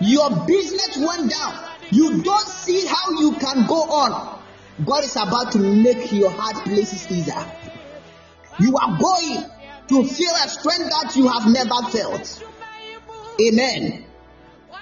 [0.00, 1.58] Your business went down.
[1.90, 4.42] You don't see how you can go on.
[4.84, 7.46] God is about to make your hard places easier.
[8.58, 9.44] You are going
[9.88, 12.42] to feel a strength that you have never felt.
[13.40, 14.04] Amen.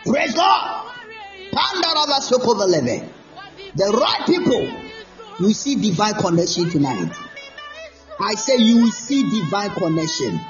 [0.05, 0.93] Praise God.
[3.77, 4.71] The right people
[5.41, 7.13] will see divine connection tonight.
[8.21, 10.41] I say you will see divine connection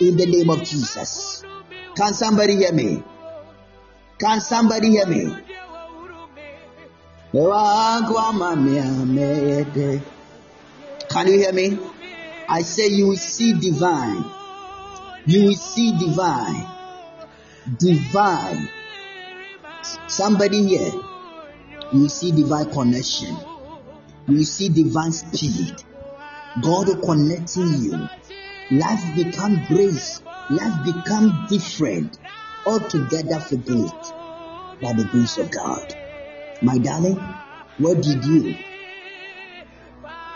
[0.00, 1.44] in the name of Jesus.
[1.96, 3.02] Can somebody hear me?
[4.18, 5.36] Can somebody hear me?
[11.08, 11.78] Can you hear me?
[12.52, 14.24] I say you will see divine.
[15.24, 16.66] You will see divine.
[17.78, 18.68] Divine.
[20.08, 20.92] Somebody here.
[21.92, 23.36] You see divine connection.
[24.26, 25.76] You see divine speed.
[26.60, 28.08] God connecting you.
[28.72, 30.20] Life become grace.
[30.50, 32.18] Life become different.
[32.66, 33.92] Altogether for good.
[34.82, 35.94] By the grace of God.
[36.62, 37.22] My darling,
[37.78, 38.56] what did you?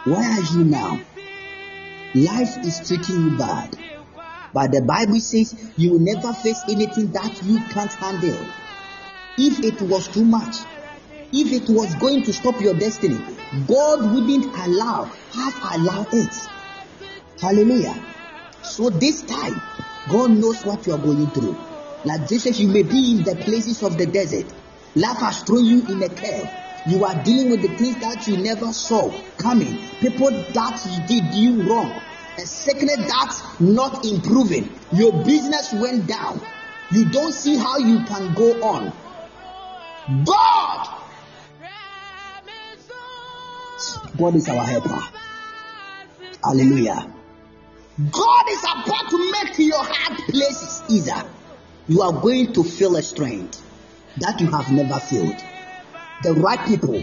[0.04, 1.00] Where are you now?
[2.14, 3.76] Life is treating you bad.
[4.52, 8.38] But the Bible says you will never face anything that you can't handle.
[9.36, 10.54] If it was too much,
[11.32, 13.18] if it was going to stop your destiny,
[13.66, 16.34] God wouldn't allow, have allowed it.
[17.40, 17.96] Hallelujah.
[18.62, 19.60] So this time,
[20.08, 21.56] God knows what you are going through.
[22.04, 24.46] Like Jesus, you may be in the places of the desert.
[24.94, 26.48] Life has thrown you in a cave.
[26.86, 29.78] You are dealing with the things that you never saw coming.
[30.00, 32.00] People that did you wrong.
[32.36, 34.68] A sickness that's not improving.
[34.92, 36.40] Your business went down.
[36.90, 38.92] You don't see how you can go on.
[40.24, 40.88] God,
[44.18, 45.02] God is our helper.
[46.42, 47.10] Hallelujah.
[48.10, 51.24] God is about to make your hard places easier.
[51.88, 53.62] You are going to feel a strength
[54.18, 55.42] that you have never felt.
[56.22, 57.02] The right people,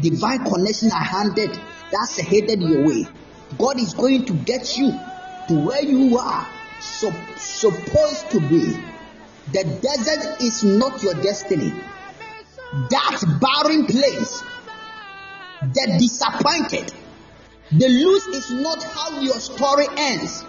[0.00, 1.58] divine connection are handed
[1.90, 3.06] that's headed your way.
[3.58, 4.90] God is going to get you
[5.48, 6.46] to where you are
[6.80, 8.76] so, supposed to be.
[9.52, 11.72] The desert is not your destiny.
[12.90, 14.42] That barren place,
[15.62, 16.92] the disappointed,
[17.72, 20.44] the lose is not how your story ends.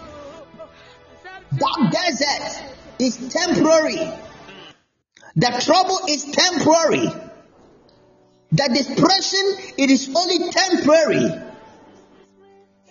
[1.53, 4.11] That desert is temporary.
[5.37, 7.09] The trouble is temporary.
[8.51, 11.29] The depression, it is only temporary.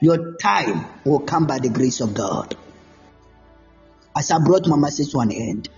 [0.01, 2.57] Your time will come by the grace of God.
[4.17, 5.69] As I brought my message to an end,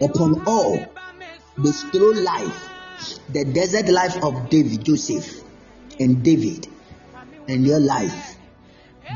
[0.00, 0.86] upon all
[1.58, 2.70] the slow life,
[3.28, 5.42] the desert life of David, Joseph,
[6.00, 6.66] and David,
[7.46, 8.36] and your life,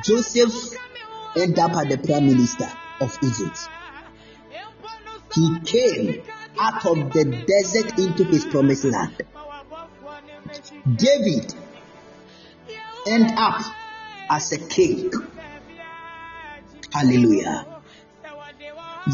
[0.04, 0.78] Joseph
[1.34, 2.68] ended up as the prime minister
[3.00, 3.58] of Egypt.
[5.34, 6.22] He came
[6.58, 9.22] out of the desert into his promised land.
[10.96, 11.54] David
[13.06, 13.60] end up
[14.30, 15.10] as a king.
[16.92, 17.66] Hallelujah.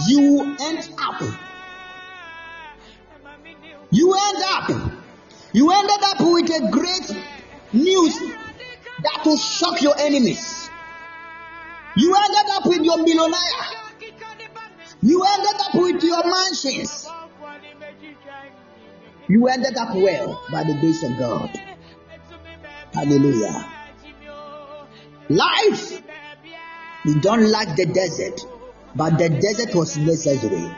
[0.08, 1.22] You end up.
[3.90, 4.92] You end up.
[5.52, 7.16] You ended up with a great
[7.72, 8.18] news
[9.02, 10.68] that will shock your enemies.
[11.96, 13.38] You ended up with your millionaire.
[15.02, 17.06] You ended up with your mansions.
[19.28, 21.50] You ended up well by the grace of God.
[22.94, 23.72] Hallelujah.
[25.28, 26.02] Life.
[27.04, 28.40] We don't like the desert,
[28.96, 30.74] but the desert was necessary.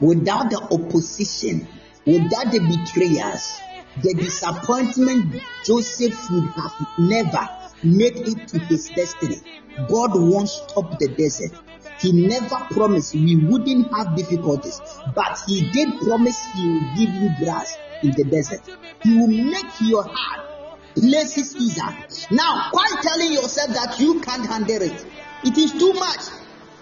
[0.00, 1.66] Without the opposition,
[2.06, 3.58] without the betrayers,
[4.02, 7.48] the disappointment, Joseph would have never
[7.82, 9.40] made it to his destiny.
[9.88, 11.52] God won't stop the desert.
[12.00, 14.80] He never promised we wouldn't have difficulties,
[15.14, 18.60] but He did promise He will give you grass in the desert.
[19.02, 20.48] He will make your heart
[20.94, 21.96] places easier.
[22.30, 25.06] Now, quite telling yourself that you can't handle it,
[25.44, 26.20] it is too much.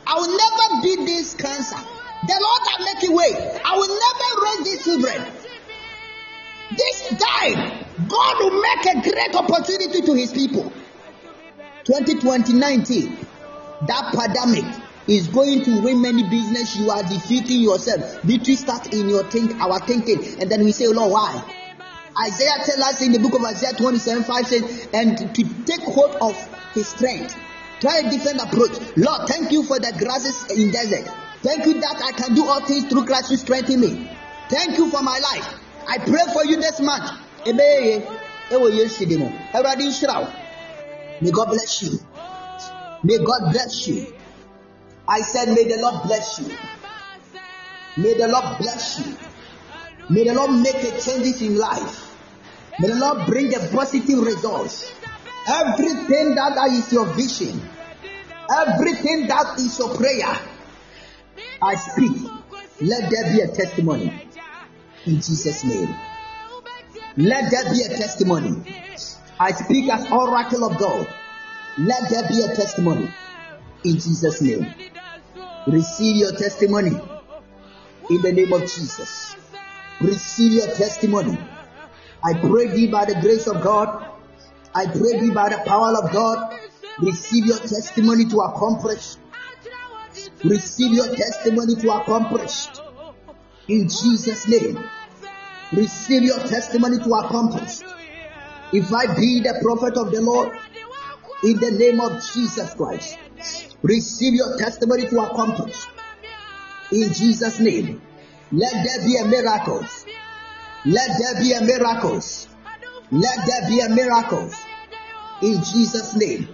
[0.06, 1.76] I will never beat this cancer.
[2.26, 3.60] The Lord will make a way.
[3.64, 5.32] I will never raise these children.
[6.76, 10.72] This time, God will make a great opportunity to His people.
[11.84, 13.16] 2020 19,
[13.86, 16.76] that pandemic is going to win many business.
[16.76, 18.22] You are defeating yourself.
[18.22, 21.42] Victory starts in your think, our thinking, and then we say, Lord, why?
[22.26, 26.16] Isaiah tells us in the book of Isaiah 27 5 says, and to take hold
[26.16, 26.34] of
[26.72, 27.36] his strength.
[27.80, 28.72] Try a different approach.
[28.96, 31.06] Lord, thank you for the grasses in desert.
[31.42, 34.08] Thank you that I can do all things through Christ who strengthens me.
[34.48, 35.60] Thank you for my life.
[35.86, 37.10] I pray for you this month.
[37.44, 38.02] May
[41.30, 42.00] God bless you.
[43.04, 44.15] May God bless you.
[45.08, 46.48] I said, May the Lord bless you.
[47.96, 49.16] May the Lord bless you.
[50.10, 52.14] May the Lord make a changes in life.
[52.78, 54.92] May the Lord bring a positive results.
[55.48, 57.60] Everything that is your vision,
[58.50, 60.38] everything that is your prayer,
[61.62, 62.30] I speak.
[62.80, 64.12] Let there be a testimony
[65.06, 65.94] in Jesus' name.
[67.16, 68.62] Let there be a testimony.
[69.40, 71.08] I speak as oracle of God.
[71.78, 73.08] Let there be a testimony
[73.84, 74.66] in Jesus' name.
[75.66, 76.96] Receive your testimony
[78.10, 79.34] in the name of Jesus.
[80.00, 81.36] Receive your testimony.
[82.24, 84.06] I pray thee by the grace of God.
[84.74, 86.60] I pray thee by the power of God.
[87.00, 89.16] Receive your testimony to accomplish.
[90.44, 92.68] Receive your testimony to accomplish.
[93.68, 94.78] In Jesus' name.
[95.72, 97.80] Receive your testimony to accomplish.
[98.72, 100.56] If I be the prophet of the Lord,
[101.42, 103.18] in the name of Jesus Christ,
[103.82, 105.86] Receive your testimony to accomplish.
[106.92, 108.00] In Jesus' name.
[108.52, 109.84] Let there be a miracle.
[110.84, 112.20] Let there be a miracle.
[113.10, 114.50] Let there be a miracle.
[115.42, 116.48] In Jesus' name.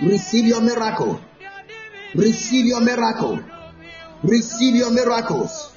[0.00, 1.20] Receive your miracle.
[2.14, 3.40] Receive your miracle.
[4.22, 5.72] Receive your miracles.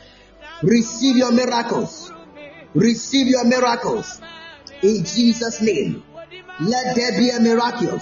[0.63, 2.11] Receive your miracles.
[2.73, 4.21] Receive your miracles.
[4.81, 6.03] In Jesus' name.
[6.59, 7.99] Let there be a miracle.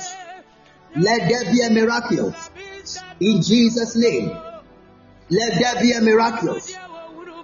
[0.96, 2.34] Let there be a miracle
[3.20, 4.30] in Jesus' name.
[5.30, 6.60] Let there be a miracle.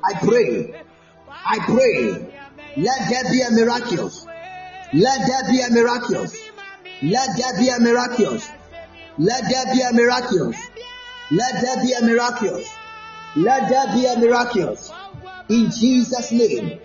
[0.04, 0.74] I pray.
[1.30, 2.34] I pray.
[2.78, 4.12] Let there be a miracle.
[4.94, 6.28] Let there be a miracle.
[7.04, 8.40] Let there be a miracle.
[9.18, 10.54] Let there be a miracle.
[11.32, 12.64] Let there be a miracle.
[13.36, 14.78] Let there be a miracle.
[15.50, 16.80] In Jesus' name.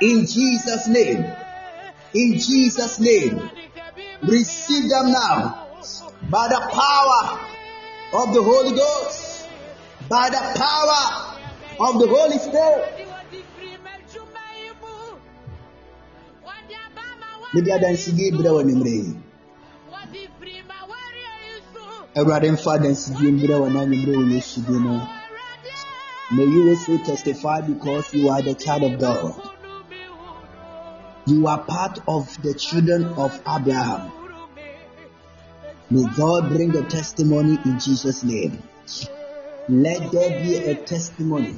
[0.00, 1.32] In Jesus' name.
[2.14, 3.50] In Jesus' name.
[4.22, 5.61] Receive them now
[6.32, 7.22] by the power
[8.14, 9.46] of the Holy Ghost,
[10.08, 11.02] by the power
[11.88, 12.88] of the Holy Spirit.
[17.54, 19.12] mede adansidie brɛ wɔ nimmerɛ yi
[22.18, 24.94] awurade mfa adansidie mbrɛ wɔ n'anwummerɛ wɔ yesu bi no
[26.34, 29.34] May you also testify because you are the child of God.
[31.26, 34.21] You are part of the children of Abraham.
[35.92, 38.62] May God bring a testimony in Jesus' name.
[39.68, 41.54] Let there be a testimony.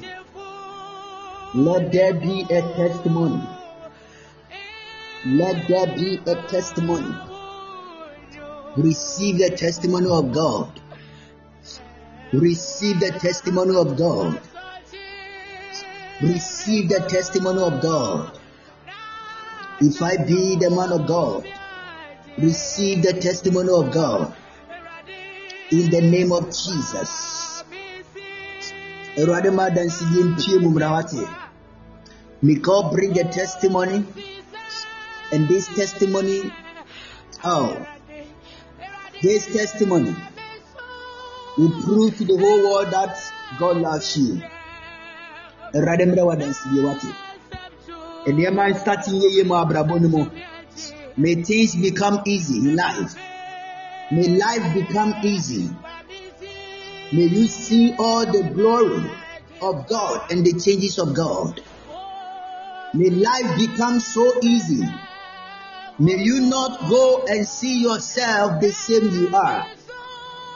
[1.53, 3.41] Let there be a testimony.
[5.25, 7.15] Let there be a testimony.
[8.75, 10.81] Receive the testimony of God.
[12.33, 14.41] Receive the testimony of God.
[16.21, 18.37] Receive the testimony of God.
[19.79, 21.47] If I be the man of God,
[22.37, 24.33] receive the testimony of God.
[25.71, 27.63] In the name of Jesus.
[32.41, 34.05] May God bring a testimony
[35.31, 36.51] and this testimony,
[37.43, 37.85] oh,
[39.21, 40.15] this testimony
[41.57, 43.17] will prove to the whole world that
[43.57, 44.41] God loves you.
[51.17, 53.15] May things become easy in life.
[54.11, 55.69] May life become easy.
[57.13, 59.09] May you see all the glory
[59.61, 61.61] of God and the changes of God.
[62.93, 64.85] May life become so easy
[65.97, 69.65] May you not go and see yourself the same you are,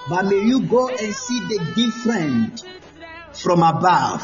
[0.10, 2.62] but may you go and see the different
[3.34, 4.22] from above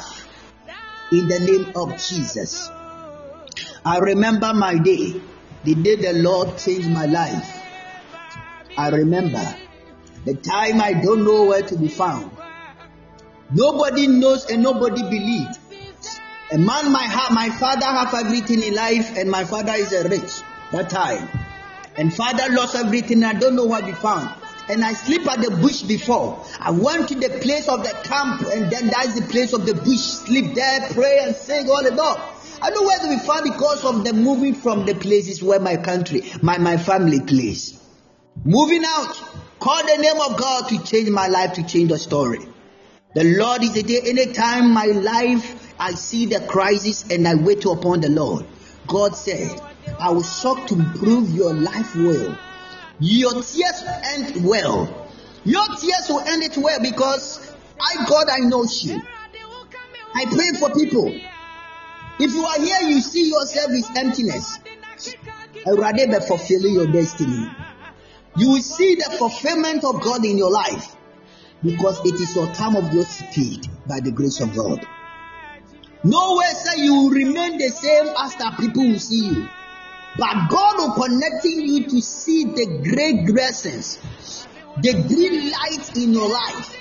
[1.14, 2.70] in the name of Jesus.
[3.86, 5.22] I remember my day,
[5.66, 7.62] the day the Lord changed my life.
[8.78, 9.44] I remember
[10.24, 12.32] the time I don't know where to be found.
[13.52, 15.58] Nobody knows and nobody believes.
[16.52, 20.42] A man, my, my father have everything in life and my father is a rich
[20.72, 21.28] that time.
[21.98, 23.24] And father lost everything.
[23.24, 24.30] I don't know what he found.
[24.70, 26.44] And I sleep at the bush before.
[26.60, 29.76] I went to the place of the camp, and then that's the place of the
[29.76, 30.00] bush.
[30.00, 32.35] Sleep there, pray, and sing all the about.
[32.62, 35.78] I know where to be found because of the moving from the places where my
[35.78, 37.80] country, my, my family place.
[38.44, 39.16] Moving out,
[39.60, 42.40] call the name of God to change my life, to change the story.
[43.14, 47.66] The Lord is the day, anytime my life, I see the crisis and I wait
[47.66, 48.46] upon the Lord.
[48.88, 49.62] God said,
[50.00, 52.38] I will sought to improve your life well.
[53.00, 55.10] Your tears end well.
[55.44, 59.02] Your tears will end it well because I, God, I know you.
[60.16, 61.14] I pray for people.
[62.18, 64.60] If you are here, you see yourself with emptiness.
[65.68, 67.50] Rather fulfilling your destiny.
[68.38, 70.96] You will see the fulfillment of God in your life
[71.64, 74.86] because it is your time of your speed by the grace of God.
[76.04, 79.48] No way say you will remain the same as after people will see you.
[80.18, 84.48] But God will connecting you to see the great blessings,
[84.82, 86.78] the green light in your life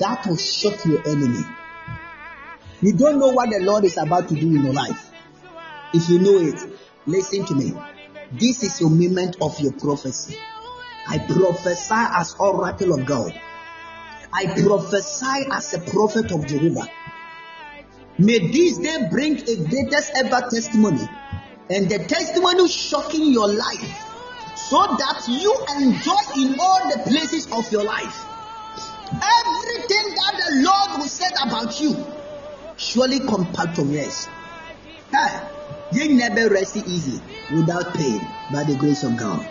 [0.00, 1.44] that will shock your enemy.
[2.82, 5.10] You don't know what the Lord is about to do in your life.
[5.94, 6.60] If you know it,
[7.06, 7.72] listen to me.
[8.32, 10.36] This is your moment of your prophecy.
[11.08, 13.40] I prophesy as oracle of God.
[14.32, 16.90] I prophesy as a prophet of Jehovah.
[18.18, 21.08] May this day bring a greatest ever testimony
[21.70, 24.02] and the testimony shocking your life
[24.56, 28.24] so that you enjoy in all the places of your life.
[29.12, 32.15] Everything that the Lord will say about you
[32.76, 34.28] surely compel to rest.
[35.12, 35.48] Hey,
[35.92, 37.20] you never rest easy
[37.54, 38.20] without pain
[38.52, 39.46] by the grace of God.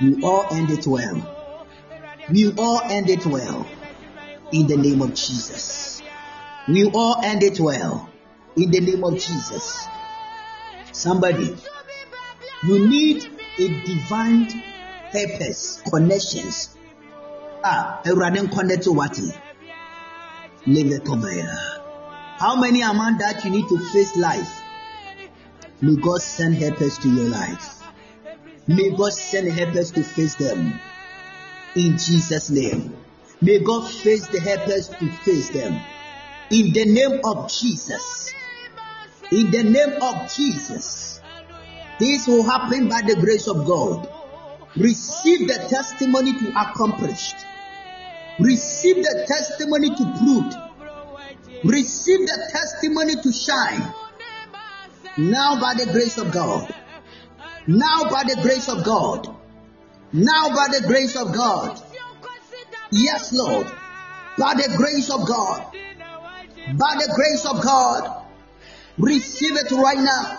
[0.00, 1.36] We all end it well.
[2.30, 3.66] We all end it well
[4.52, 6.02] in the name of Jesus.
[6.68, 8.08] We all end it well
[8.56, 9.86] in the name of Jesus.
[10.92, 11.56] Somebody,
[12.64, 13.26] you need
[13.58, 14.62] a divine
[15.10, 16.76] purpose, connections.
[17.64, 19.18] Ah, connect to what?
[20.66, 21.79] Live it
[22.40, 24.62] How many among that you need to face life?
[25.82, 27.82] May God send helpers to your life.
[28.66, 30.80] May God send helpers to face them.
[31.76, 32.96] In Jesus' name.
[33.42, 35.82] May God face the helpers to face them.
[36.50, 38.32] In the name of Jesus.
[39.30, 41.20] In the name of Jesus.
[41.98, 44.08] This will happen by the grace of God.
[44.78, 47.34] Receive the testimony to accomplish.
[48.38, 50.69] Receive the testimony to prove.
[51.64, 53.92] Receive the testimony to shine.
[55.18, 56.74] Now by the grace of God.
[57.66, 59.28] Now by the grace of God.
[60.12, 61.80] Now by the grace of God.
[62.92, 63.66] Yes, Lord.
[64.38, 65.66] By the grace of God.
[66.78, 68.24] By the grace of God.
[68.98, 70.38] Receive it right now.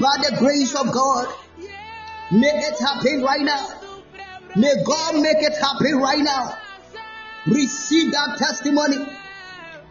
[0.00, 1.28] By the grace of God.
[2.32, 3.68] Make it happen right now.
[4.56, 6.56] May God make it happen right now.
[7.46, 9.06] Receive that testimony.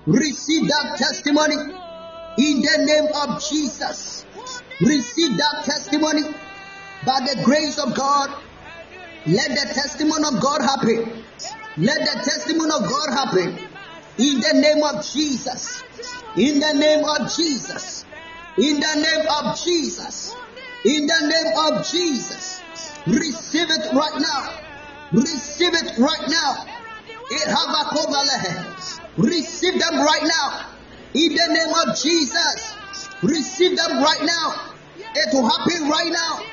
[0.05, 4.25] Receive that testimony in the name of Jesus.
[4.81, 6.23] Receive that testimony
[7.05, 8.29] by the grace of God.
[9.25, 11.23] Let the testimony of God happen.
[11.77, 13.57] Let the testimony of God happen
[14.17, 15.83] in the name of Jesus.
[16.35, 18.05] In the name of Jesus.
[18.57, 20.35] In the name of Jesus.
[20.83, 22.61] In the name of Jesus.
[23.07, 24.59] Receive it right now.
[25.13, 26.82] Receive it right now.
[29.17, 30.65] Receive them right now.
[31.13, 32.75] In the name of Jesus.
[33.21, 34.73] Receive them right now.
[34.97, 36.43] It will happen right now.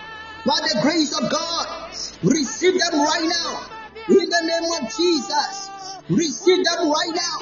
[0.46, 1.90] By the grace of God.
[2.22, 3.66] Receive them right now.
[4.08, 5.70] In the name of Jesus.
[6.08, 7.36] Receive them right now.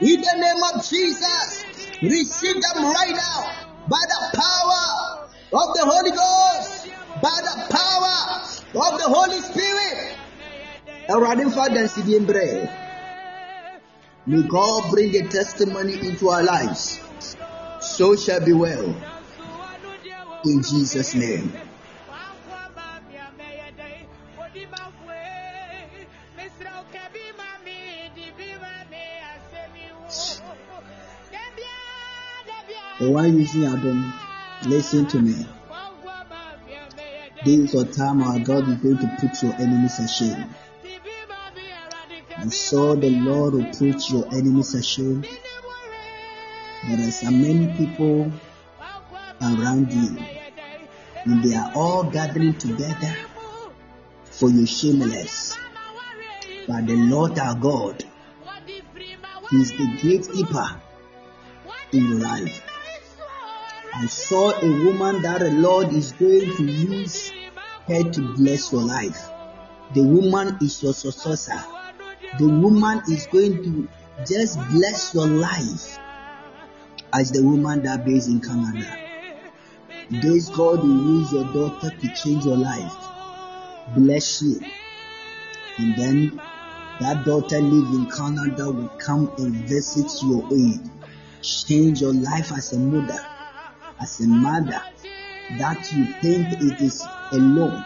[0.00, 1.64] In the name of Jesus.
[2.02, 3.52] Receive them right now.
[3.88, 6.88] By the power of the Holy Ghost.
[7.20, 8.40] By the power
[8.86, 10.19] of the Holy Spirit.
[14.26, 17.00] May God bring a testimony into our lives.
[17.80, 18.94] So shall be well.
[20.44, 21.52] In Jesus' name.
[33.00, 34.12] The one using Adam,
[34.66, 35.46] listen to me.
[37.46, 40.54] Is a time our God is going to put your enemies ashamed.
[42.42, 45.24] You saw the Lord will put your enemies ashamed.
[46.88, 48.32] There are so many people
[49.42, 50.16] around you,
[51.24, 53.14] and they are all gathering together
[54.24, 55.54] for your shameless.
[56.66, 58.04] But the Lord our God
[59.50, 60.80] He is the gatekeeper
[61.92, 62.62] in your life.
[63.92, 67.32] I saw a woman that the Lord is going to use
[67.86, 69.28] her to bless your life.
[69.94, 71.62] The woman is your successor
[72.38, 73.88] the woman is going to
[74.26, 75.98] just bless your life
[77.12, 78.96] as the woman that based in Canada.
[80.10, 82.94] This God will use your daughter to change your life,
[83.96, 84.60] bless you,
[85.78, 86.40] and then
[87.00, 90.80] that daughter living in Canada will come and visit your aid,
[91.42, 93.24] change your life as a mother,
[94.00, 94.82] as a mother.
[95.58, 97.84] That you think it is alone,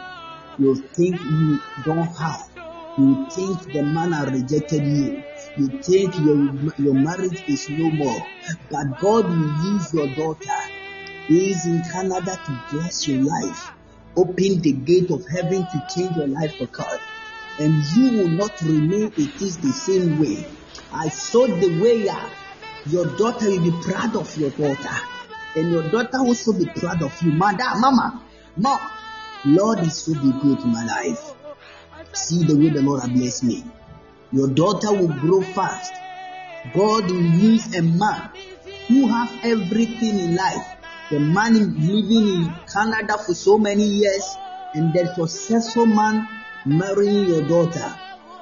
[0.59, 2.54] you think you don't have
[2.97, 5.23] you think the man has rejected you.
[5.57, 6.37] You think your,
[6.79, 8.27] your marriage is no more.
[8.71, 10.61] But God will use your daughter.
[11.27, 13.71] He is in Canada to bless your life.
[14.17, 17.01] Open the gate of heaven to change your life for God.
[17.59, 20.47] And you will not remain it is the same way.
[20.93, 22.29] I saw the way uh,
[22.87, 24.97] your daughter will be proud of your daughter.
[25.57, 27.33] And your daughter also be proud of you.
[27.33, 28.23] Mother, mama,
[28.57, 28.81] mom,
[29.45, 31.34] Lord is so be good in my life.
[32.15, 33.65] See the way the Lord has blessed me.
[34.33, 35.93] Your daughter will grow fast.
[36.73, 38.31] God will use a man
[38.89, 40.67] who has everything in life.
[41.11, 44.25] The man living in Canada for so many years,
[44.75, 46.27] and the successful man
[46.65, 47.95] marrying your daughter,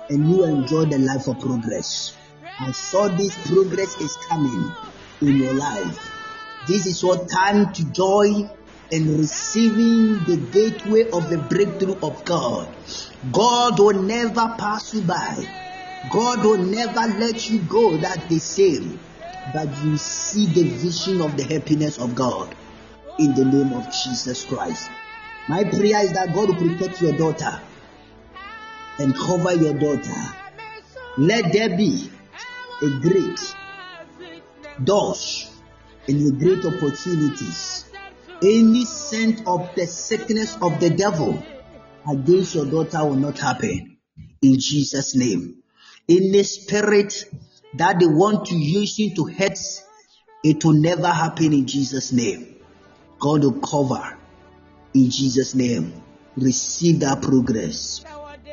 [0.09, 2.17] and you enjoy the life of progress.
[2.61, 4.71] I saw this progress is coming
[5.23, 6.11] in your life.
[6.69, 8.49] This is your time to joy
[8.93, 12.69] and receiving the gateway of the breakthrough of God.
[13.33, 15.47] God will never pass you by.
[16.13, 19.01] God will never let you go that the same.
[19.55, 22.55] But you see the vision of the happiness of God
[23.19, 24.91] in the name of Jesus Christ.
[25.49, 27.61] My prayer is that God will protect your daughter
[28.99, 30.23] and cover your daughter.
[31.17, 32.11] Let there be
[32.83, 33.55] a great
[34.85, 35.51] doors
[36.09, 37.92] and a great opportunities
[38.43, 41.43] any scent of the sickness of the devil
[42.11, 43.97] against your daughter will not happen.
[44.43, 45.63] In Jesus' name.
[46.09, 47.25] Any spirit
[47.75, 49.59] that they want to use you to hurt,
[50.43, 52.57] it will never happen in Jesus' name.
[53.21, 54.19] God will cover
[54.95, 56.03] in Jesus' name.
[56.37, 58.05] Receive that progress.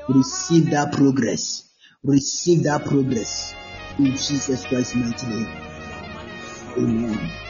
[0.08, 1.72] Receive that progress.
[2.04, 3.54] Receive that progress
[3.98, 5.50] in Jesus Christ's mighty name.
[6.78, 7.49] Amen.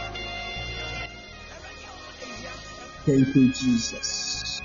[3.09, 4.61] Thank you, Jesus.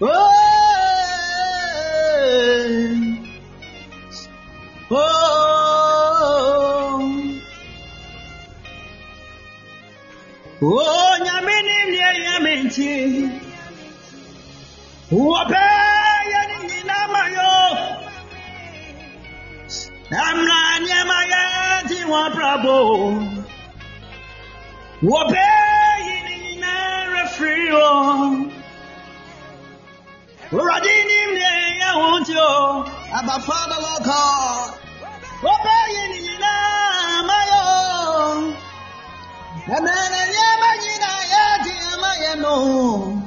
[0.00, 0.32] Oh,
[5.92, 7.40] oh,
[10.62, 13.28] oh, nyamini mlie nyamenti,
[15.10, 15.56] uope
[16.48, 17.78] ni nina mayo,
[20.24, 22.78] amla nyama yati waprabo,
[25.02, 25.61] uope
[27.72, 28.50] refrio.
[30.52, 32.84] Radini mye ya wontyo.
[33.14, 34.70] Abba Father, Lord God.
[35.42, 37.64] Wape yani namayo.
[39.76, 40.12] Amen.
[40.32, 43.22] Nyama nyina yati amaye no.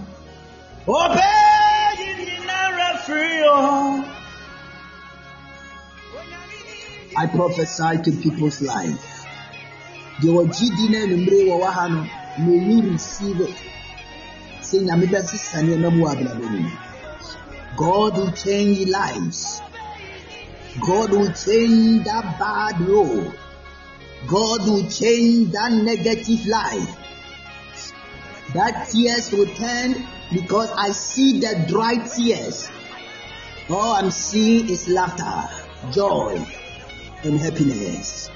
[0.87, 4.05] Obey na refrio.
[7.17, 9.11] I prophesy to people's life.
[10.21, 12.07] Deɛ wɔgye di na anumere wɔ wɔ ha no,
[12.39, 13.55] may you receive it.
[17.77, 19.61] God will change lives.
[20.85, 23.33] God will change that bad road.
[24.27, 26.97] God will change that negative life.
[28.53, 32.69] That tears will turn because I see the dry tears.
[33.69, 35.49] All I'm seeing is laughter,
[35.91, 36.45] joy,
[37.23, 38.29] and happiness.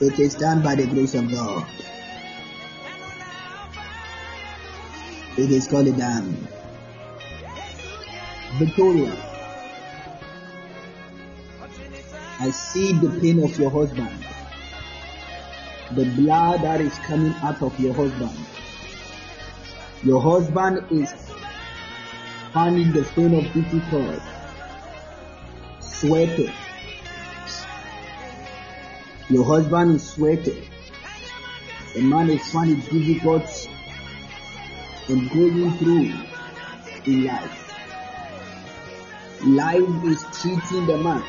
[0.00, 1.66] It is done by the grace of God.
[5.36, 6.48] It is called done.
[8.58, 9.14] Victoria,
[12.40, 14.24] I see the pain of your husband.
[15.92, 18.38] The blood that is coming out of your husband.
[20.02, 21.12] Your husband is
[22.54, 24.22] finding the pain of difficult,
[25.80, 26.52] sweating.
[29.30, 30.60] Your husband is sweating.
[31.94, 33.68] The man is finding it difficult
[35.08, 36.12] and going through
[37.06, 37.56] in life.
[39.44, 41.22] Life is treating the man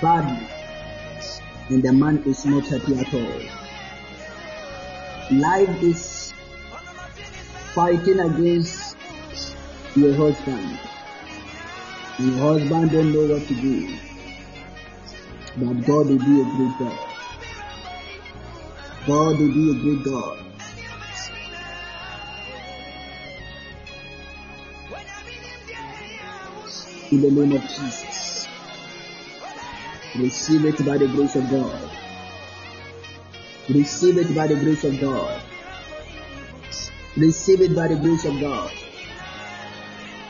[0.00, 0.46] badly,
[1.68, 3.40] and the man is not happy at all.
[5.38, 6.32] Life is
[7.74, 8.96] fighting against
[9.94, 10.78] your husband.
[12.18, 13.96] Your husband don't know what to do,
[15.58, 17.09] but God will be a great God.
[19.06, 20.38] God will be a good God.
[27.10, 28.46] In the name of Jesus.
[30.16, 31.90] Receive it by the grace of God.
[33.70, 35.40] Receive it by the grace of God.
[37.16, 38.70] Receive it by the grace of God.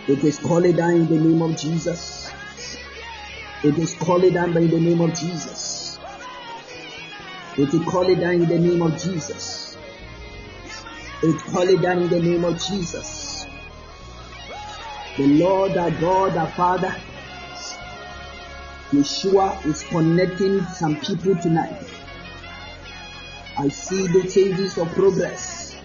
[0.08, 2.30] It is called down in the name of Jesus.
[3.64, 5.69] It is called down by the name of Jesus.
[7.56, 9.76] It is it down in the name of Jesus.
[11.22, 13.44] We call it down in the name of Jesus.
[15.16, 16.94] The Lord our God, our Father,
[18.92, 21.82] Yeshua is connecting some people tonight.
[23.58, 25.76] I see the changes of progress.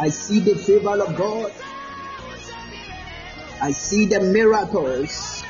[0.00, 1.52] I see the favor of God.
[3.60, 5.42] I see the miracles.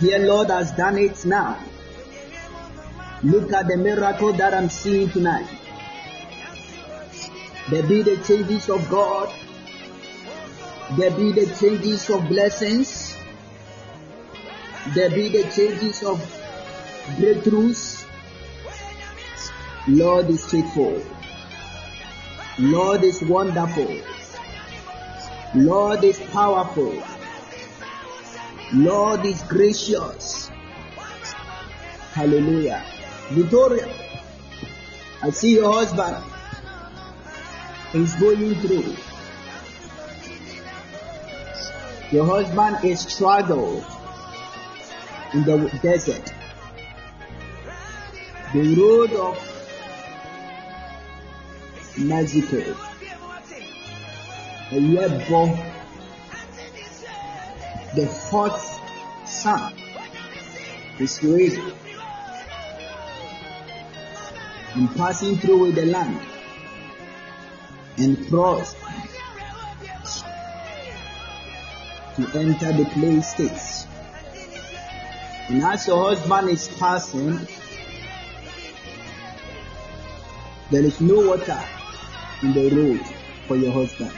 [0.00, 1.58] Dear Lord has done it now.
[3.22, 5.48] Look at the miracle that I'm seeing tonight.
[7.70, 9.32] There be the changes of God.
[10.98, 13.16] There be the changes of blessings.
[14.94, 16.18] There be the changes of
[17.16, 18.04] breakthroughs.
[19.88, 21.02] Lord is faithful.
[22.58, 23.96] Lord is wonderful.
[25.54, 27.02] Lord is powerful.
[28.74, 30.50] Lord is gracious.
[32.12, 32.84] Hallelujah.
[33.30, 33.88] Victoria,
[35.20, 36.16] I see your husband
[37.92, 38.94] is going through.
[42.12, 43.84] Your husband is struggled
[45.34, 46.32] in the desert.
[48.52, 49.36] The road of
[51.98, 52.76] Mexico.
[54.70, 55.58] A year above
[57.96, 58.80] the fourth
[59.26, 59.72] sun
[61.00, 61.72] is raising
[64.76, 66.20] and passing through the land
[67.96, 68.74] and cross
[72.16, 73.86] to enter the place states.
[75.48, 77.38] And as your husband is passing,
[80.70, 81.62] there is no water
[82.42, 83.00] in the road
[83.46, 84.12] for your husband.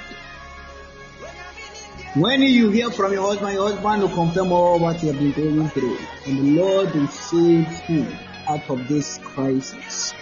[2.14, 5.32] When you hear from your husband, your husband will confirm all what you have been
[5.32, 5.98] going through.
[6.26, 8.18] And the Lord will save him
[8.48, 10.14] out of this crisis.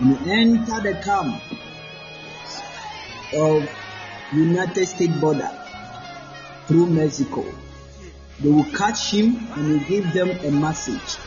[0.00, 1.42] And enter the camp
[3.34, 3.68] of
[4.32, 5.50] United States border
[6.66, 7.44] through Mexico.
[8.40, 11.18] They will catch him and will give them a message.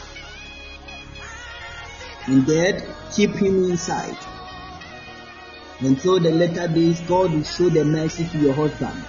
[2.28, 2.84] And then
[3.14, 4.18] keep him inside.
[5.80, 9.06] Until the later days, God will show the mercy to your husband.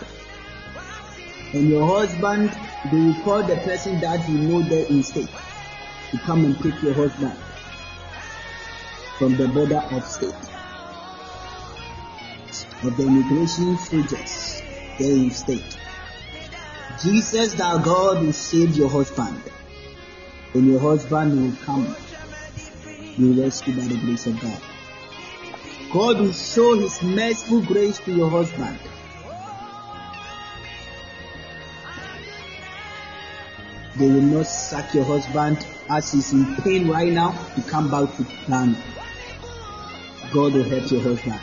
[1.55, 2.51] And your husband,
[2.91, 5.31] they will call the person that you know there in state
[6.11, 7.37] to come and take your husband
[9.19, 10.35] from the border of state
[12.83, 14.63] of the immigration soldiers
[14.99, 15.79] there in state.
[17.03, 19.41] Jesus, thou God, will save your husband,
[20.55, 21.95] and your husband will come.
[23.17, 24.63] You rescue by the grace of God.
[25.93, 28.79] God will show His merciful grace to your husband.
[33.97, 38.15] They will not sack your husband as he's in pain right now to come back
[38.17, 38.77] to Ghana.
[40.37, 41.41] God will help your husband.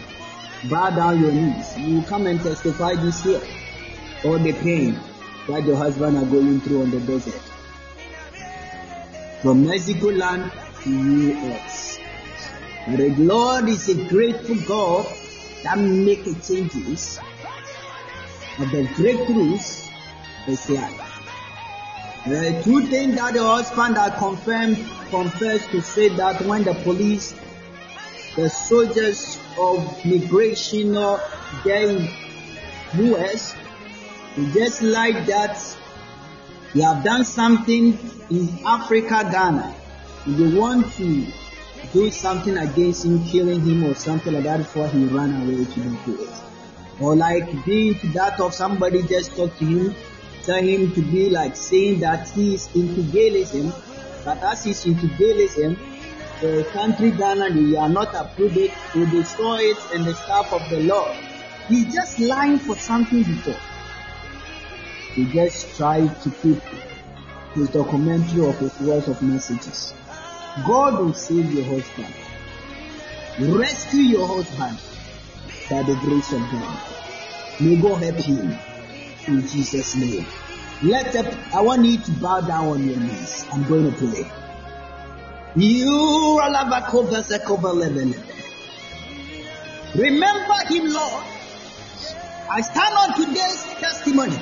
[0.69, 1.77] Bow down your knees.
[1.79, 3.41] You come and testify this year.
[4.23, 4.99] All the pain
[5.47, 7.41] that your husband are going through on the desert.
[9.41, 10.51] From Mexico land
[10.83, 11.99] to US.
[12.87, 15.07] The Lord is a grateful God
[15.63, 17.19] that make changes.
[18.59, 19.89] But the breakthroughs
[20.47, 20.99] is life.
[22.27, 24.77] The two things that the husband had confirmed,
[25.09, 27.33] confessed to say that when the police,
[28.35, 31.21] the soldiers of migration or
[31.63, 32.09] there in
[32.93, 33.55] US,
[34.53, 35.77] just like that,
[36.73, 37.97] they have done something
[38.29, 39.75] in Africa, Ghana.
[40.25, 41.25] They want to
[41.91, 45.79] do something against him, killing him or something like that before he ran away to
[45.79, 46.41] the US.
[46.99, 49.95] Or like being that of somebody just talk to him,
[50.43, 53.71] tell him to be like saying that he is into Gaelism,
[54.25, 55.77] but as he's into Gaelism,
[56.43, 60.69] the country Ghana, they are not approved it, they destroy it and the staff of
[60.69, 61.15] the Lord.
[61.69, 63.55] He's just lying for something before.
[65.15, 66.61] He just tried to keep
[67.53, 69.93] his documentary of his words of messages.
[70.67, 72.13] God will save your husband.
[73.39, 74.77] Rescue your husband
[75.69, 76.79] by the grace of God.
[77.61, 78.59] May God help him
[79.27, 80.25] in Jesus' name.
[80.83, 81.15] Let
[81.55, 83.45] I want you to bow down on your knees.
[83.53, 84.29] I'm going to pray.
[85.55, 86.39] You
[89.95, 91.23] Remember him, Lord.
[92.51, 94.37] I stand on today's testimony.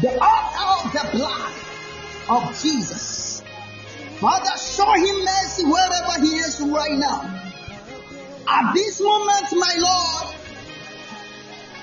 [0.00, 1.52] The altar of the blood
[2.30, 3.42] of Jesus.
[4.20, 7.20] Father, show him mercy wherever he is right now.
[8.48, 10.34] At this moment, my Lord,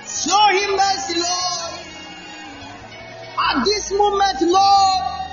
[0.08, 1.74] show him mercy, Lord.
[3.40, 5.27] At this moment, Lord,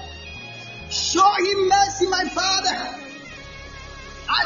[0.95, 3.05] show him mercy, my Father.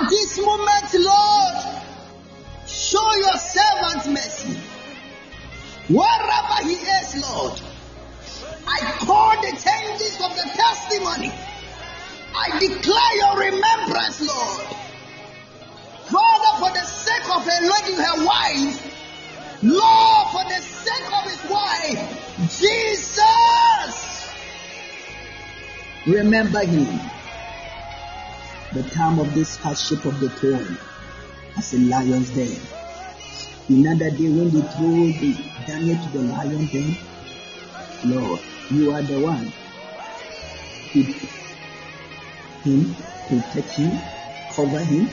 [0.00, 1.82] At this moment, Lord,
[2.66, 4.58] show your servant mercy.
[5.88, 7.60] Wherever he is, Lord,
[8.66, 11.32] I call the changes of the testimony.
[12.34, 14.66] I declare your remembrance, Lord.
[16.08, 18.88] Father, for the sake of her lady, her wife,
[19.62, 24.17] Lord, for the sake of his wife, Jesus,
[26.06, 27.00] remember him.
[28.74, 30.78] The time of this hardship of the throne
[31.56, 32.60] as a lion's den.
[33.68, 36.96] Another day when they throw the Daniel to the lion den,
[38.04, 39.52] Lord, you are the one.
[40.92, 41.06] Keep
[42.64, 42.94] him,
[43.28, 43.98] protect him,
[44.54, 45.06] cover him,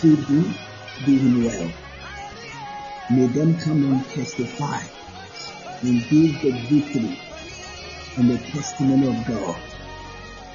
[0.00, 0.54] feed him,
[1.04, 1.72] do him well.
[3.10, 4.82] May them come and testify
[5.82, 7.16] and give the victory
[8.16, 9.67] and the testimony of God.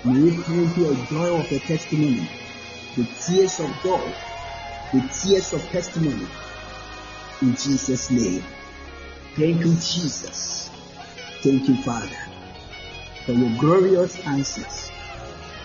[0.05, 2.27] May you come into a joy of the testimony,
[2.97, 4.13] the tears of God,
[4.91, 6.27] the tears of testimony.
[7.41, 8.43] In Jesus' name.
[9.35, 10.69] Thank you, Jesus.
[11.41, 12.17] Thank you, Father,
[13.25, 14.91] for your glorious answers.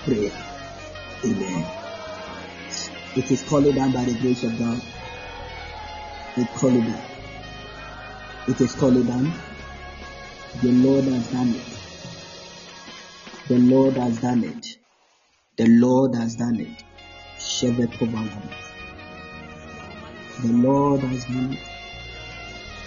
[0.05, 0.33] Prayer.
[1.25, 1.67] Amen.
[3.17, 4.81] It is called down by the grace of God.
[6.37, 7.03] It called down.
[8.47, 9.33] It is called down.
[10.63, 11.78] The Lord has done it.
[13.49, 14.79] The Lord has done it.
[15.57, 16.85] The Lord has done it.
[20.43, 21.59] The Lord has done it.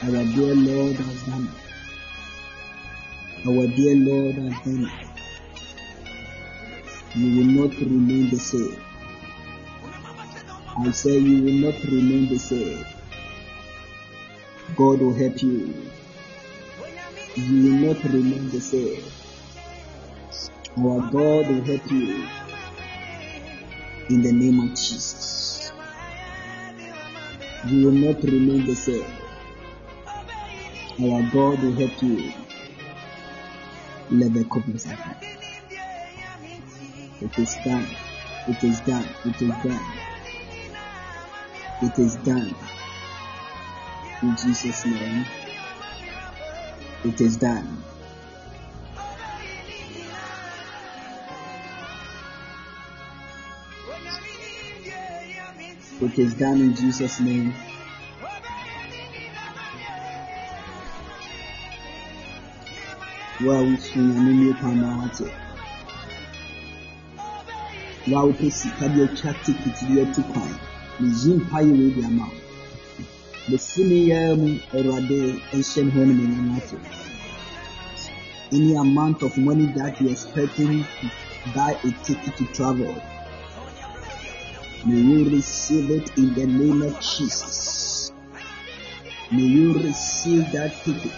[0.04, 1.56] Our dear Lord has done it.
[3.48, 4.92] Our dear Lord has done it.
[7.16, 8.78] You will not remain the same.
[10.78, 12.86] I say you will not remain the same.
[14.76, 15.74] God will help you.
[17.36, 19.04] You will not remain the same.
[20.78, 22.26] Our God will help you
[24.10, 25.70] in the name of Jesus.
[27.68, 29.04] You will not remain the same.
[31.02, 32.32] Our God will help you.
[34.12, 34.74] Let the couple
[37.20, 37.88] It is done.
[38.48, 39.10] It is done.
[39.26, 39.86] It is done.
[41.82, 42.56] It is done.
[44.22, 45.26] In Jesus' name.
[47.04, 47.84] It is done.
[56.02, 57.54] It is done in Jesus' name.
[63.42, 65.30] Wow, sunyame nie kwan na wate.
[68.08, 70.52] Wow, pɛ sika de atwa tikiti de atu kwan.
[71.00, 72.26] Meyi mpaeɛ wei de ama
[73.50, 75.20] ne yɛn mu Awurade
[75.54, 76.78] nhyɛ ne ho ne menyam ate.
[78.52, 81.08] Any amount of money that you're expecting to
[81.54, 82.96] buy a ticket to travel,
[84.86, 88.12] may you receive it in the name of Jesus.
[89.32, 91.12] May you receive that ticket.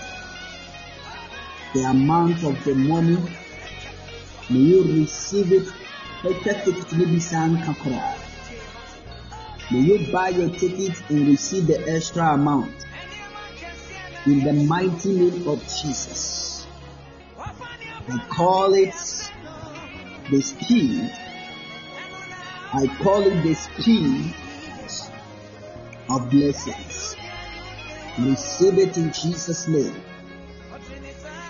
[1.74, 3.18] The amount of the money,
[4.50, 5.68] may you receive it.
[9.72, 12.72] May you buy your ticket and receive the extra amount.
[14.26, 16.68] In the mighty name of Jesus.
[18.08, 18.94] I call it
[20.30, 21.12] the speed.
[22.76, 24.34] I call it the speed
[26.10, 27.16] of blessings.
[28.18, 29.96] Receive it in Jesus' name.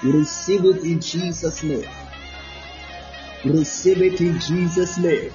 [0.04, 1.88] Receive it in Jesus' name.
[3.46, 5.32] Receive it in Jesus' name.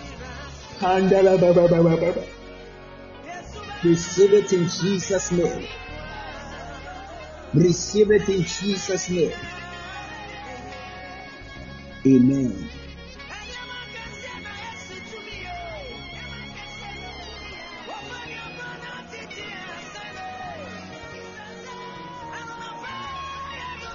[3.83, 5.67] Receive it in Jesus' name.
[7.55, 9.33] Receive it in Jesus' name.
[12.07, 12.78] Amen.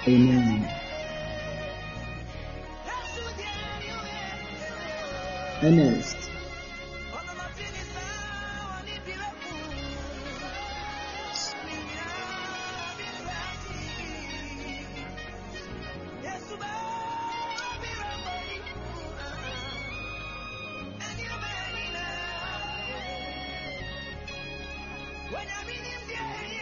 [0.05, 0.69] Amen.
[5.63, 6.17] Ernest.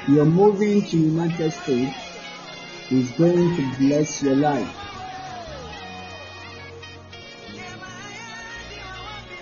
[0.07, 2.10] You're moving to United States
[2.91, 4.69] is going to bless your life.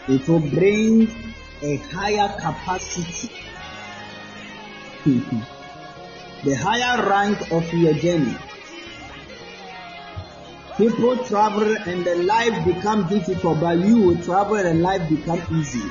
[0.07, 1.09] It will bring
[1.63, 3.31] a higher capacity,
[6.43, 8.37] the higher rank of your journey.
[10.77, 15.89] People travel and the life become difficult, but you will travel and life become easy.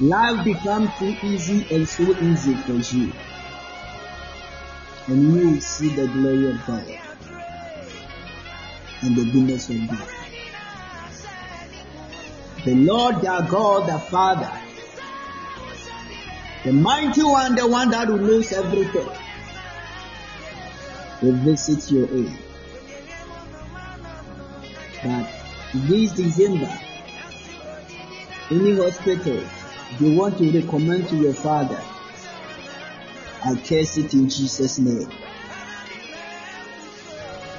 [0.00, 3.12] Life become too easy and so easy for you
[5.06, 6.84] and you will see the glory of God
[9.02, 10.08] and the goodness of God.
[12.64, 14.50] The Lord our God, the Father,
[16.64, 19.08] the mighty one, the one that knows everything,
[21.20, 22.32] will visit your aid.
[25.02, 25.28] But
[25.74, 26.72] this December,
[28.50, 29.44] any hospital,
[30.00, 31.78] you want to recommend to your father
[33.46, 35.10] I curse it in Jesus' name.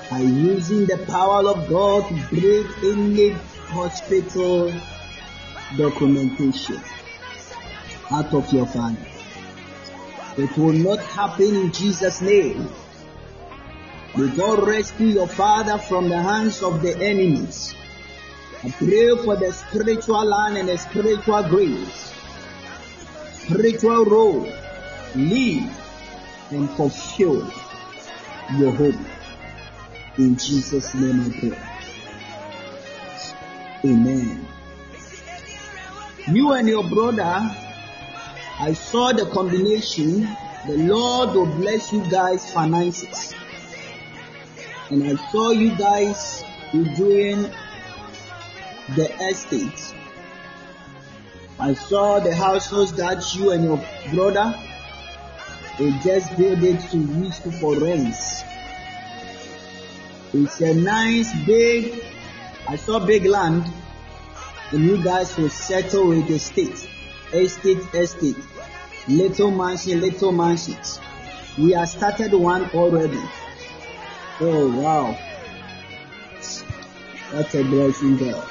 [0.10, 3.30] By using the power of God to break in any
[3.70, 4.74] hospital
[5.78, 6.82] documentation
[8.12, 8.98] out of your family.
[10.38, 12.68] It will not happen in Jesus' name.
[14.18, 17.76] May God rescue your father from the hands of the enemies.
[18.64, 22.14] I pray for the spiritual land and the spiritual grace,
[23.44, 24.52] spiritual role
[25.16, 25.72] live
[26.52, 27.48] and fulfill
[28.58, 28.96] your hope.
[30.18, 31.58] In Jesus' name I pray.
[33.92, 34.48] Amen.
[36.28, 37.56] You and your brother,
[38.60, 40.28] I saw the combination.
[40.68, 43.36] The Lord will bless you guys' finances.
[44.90, 47.52] And I saw you guys doing
[48.96, 49.94] the estate.
[51.60, 53.84] I saw the houses that you and your
[54.14, 54.56] brother
[55.78, 58.44] they just build it to use for rents.
[60.34, 62.02] It's a nice big,
[62.68, 63.66] I saw big land,
[64.72, 66.88] and you guys will settle with the state,
[67.34, 68.38] estate, estate,
[69.08, 71.00] little mansion, little mansions.
[71.58, 73.22] We have started one already.
[74.42, 75.18] Oh wow.
[77.32, 78.48] That's a blessing God.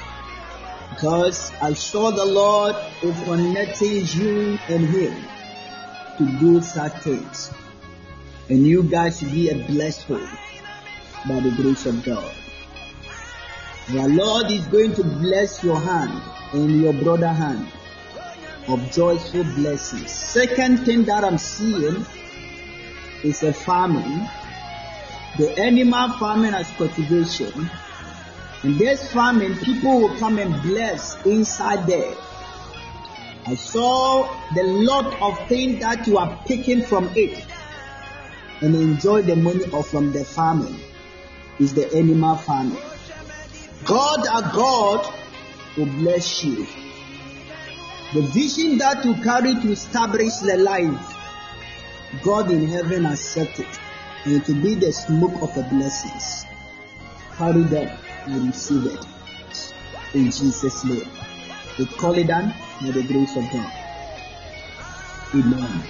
[0.91, 5.34] Because I saw the Lord is connecting you and him
[6.17, 7.51] to do such things.
[8.49, 12.31] And you guys should be a blessed by the grace of God.
[13.89, 16.21] The Lord is going to bless your hand
[16.53, 17.67] and your brother hand
[18.67, 20.11] of joyful blessings.
[20.11, 22.05] Second thing that I'm seeing
[23.23, 24.27] is a farming.
[25.37, 27.69] The animal farming as cultivation.
[28.63, 32.15] And this farming, people will come and bless inside there.
[33.47, 37.45] I saw the lot of things that you are picking from it
[38.61, 40.79] and enjoy the money of from the farming
[41.59, 42.81] is the animal farming.
[43.85, 45.13] God, our God,
[45.77, 46.65] will bless you.
[48.13, 51.15] The vision that you carry to establish the life,
[52.23, 53.67] God in heaven accepted,
[54.25, 56.45] and to be the smoke of the blessings.
[57.37, 59.05] Carry that and receive it.
[60.15, 61.24] In Jesus' name.
[61.77, 63.71] We call it done by the grace of God.
[65.33, 65.83] Amen.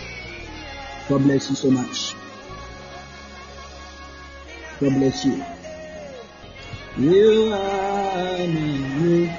[1.07, 2.16] God bless you so much.
[4.80, 5.45] God bless you.
[6.98, 9.32] You are me.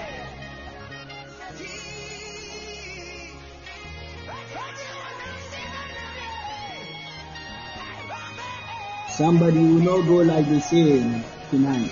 [9.10, 11.90] Somebody will not go like the same tonight.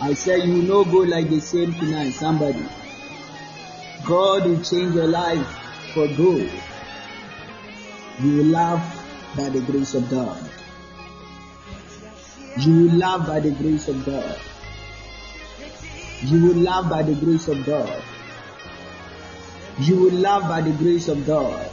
[0.00, 2.12] I said you will not go like the same tonight.
[2.12, 2.64] Somebody.
[4.06, 5.46] God will change your life
[5.94, 6.50] for good.
[8.20, 10.42] You will laugh by the grace of God.
[12.58, 14.38] You will laugh by the grace of God.
[16.22, 18.02] You will laugh by the grace of God.
[19.80, 21.70] You will laugh by the grace of God.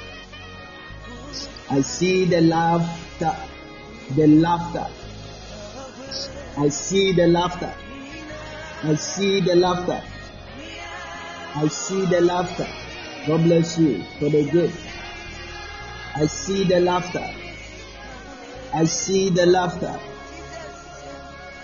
[1.71, 3.35] I see the laughter,
[4.15, 4.87] the laughter.
[6.57, 7.73] I see the laughter.
[8.83, 10.01] I see the laughter.
[11.57, 12.67] I see the laughter.
[13.27, 14.85] God bless you for the gift.
[16.15, 17.33] I see the laughter.
[18.73, 19.97] I see the laughter.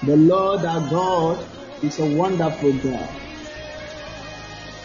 [0.03, 1.45] The Lord our God
[1.83, 3.09] is a wonderful God.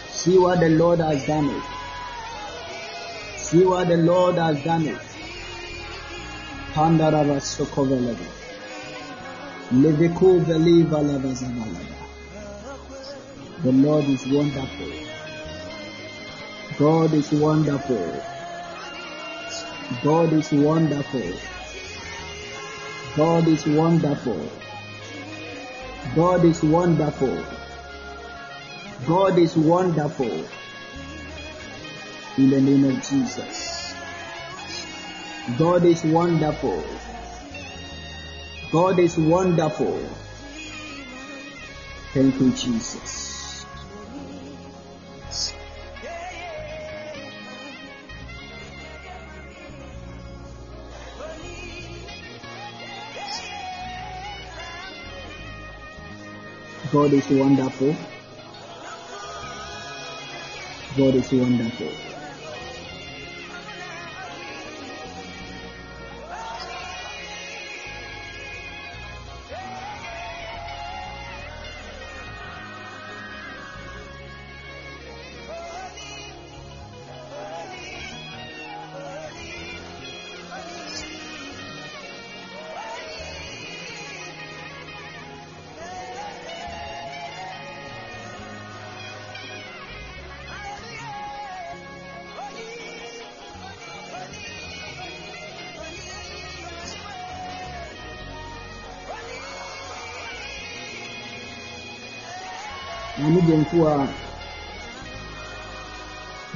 [0.09, 1.63] See what the Lord has done it.
[3.37, 4.99] See what the Lord has done it.
[6.73, 7.39] Pandarava.
[13.63, 14.91] The Lord is wonderful.
[16.77, 18.21] God is wonderful.
[20.03, 21.33] God is wonderful.
[23.15, 24.49] God is wonderful.
[26.15, 27.45] God is wonderful.
[29.07, 30.45] God is wonderful.
[32.37, 33.95] In the name of Jesus.
[35.57, 36.83] God is wonderful.
[38.71, 39.99] God is wonderful.
[42.13, 43.26] Thank you, Jesus.
[56.91, 57.95] God is wonderful.
[60.97, 62.06] God is wonderful.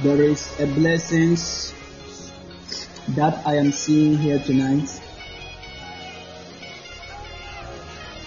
[0.02, 1.72] There is a blessings
[3.10, 4.88] that I am seeing here tonight.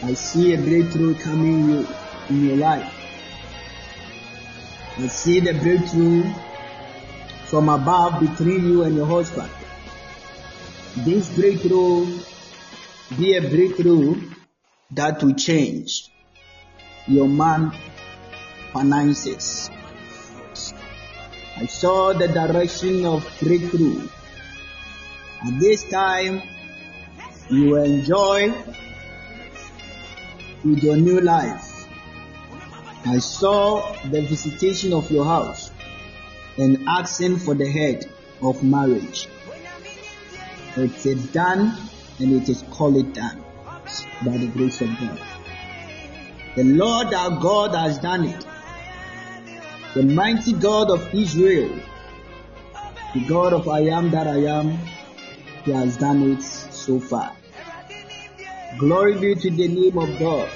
[0.03, 1.85] I see a breakthrough coming
[2.29, 2.93] in your life.
[4.99, 6.23] I see the breakthrough
[7.47, 9.51] from above between you and your husband.
[11.03, 12.19] This breakthrough
[13.17, 14.21] be a breakthrough
[14.91, 16.09] that will change
[17.07, 17.73] your man
[18.71, 19.69] finances.
[21.57, 24.07] I saw the direction of breakthrough.
[25.45, 26.41] At this time,
[27.49, 28.51] you enjoy
[30.63, 31.87] with your new life.
[33.05, 35.71] I saw the visitation of your house
[36.57, 38.09] and asking for the head
[38.41, 39.29] of marriage.
[40.75, 41.73] It's done
[42.19, 43.43] and it is called it done
[44.25, 45.21] by the grace of God.
[46.55, 48.45] The Lord our God has done it.
[49.95, 51.79] The mighty God of Israel,
[53.13, 54.77] the God of I am that I am,
[55.63, 57.33] He has done it so far.
[58.77, 60.49] Glory be to the name of God.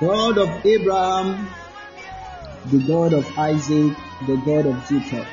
[0.00, 1.48] God of Abraham,
[2.72, 5.28] the God of Isaac, the God of Jacob.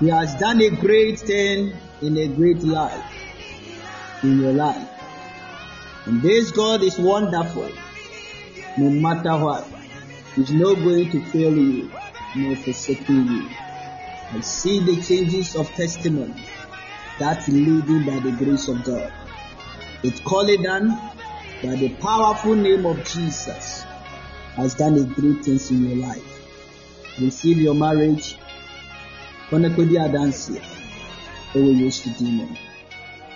[0.00, 3.04] He has done a great thing in a great life,
[4.24, 4.88] in your life.
[6.06, 7.70] And this God is wonderful,
[8.78, 9.77] no matter what.
[10.34, 11.90] He's not going to fail you,
[12.36, 13.48] nor forsaking you.
[14.32, 16.34] I see the changes of testimony
[17.18, 19.12] that's leading by the grace of God.
[20.02, 20.90] It's called done
[21.62, 23.84] by the powerful name of Jesus
[24.54, 27.18] has done a great things in your life.
[27.20, 28.36] Receive your marriage.
[29.50, 30.62] Konekodi Adansia.
[31.54, 32.56] Ewe Dimo.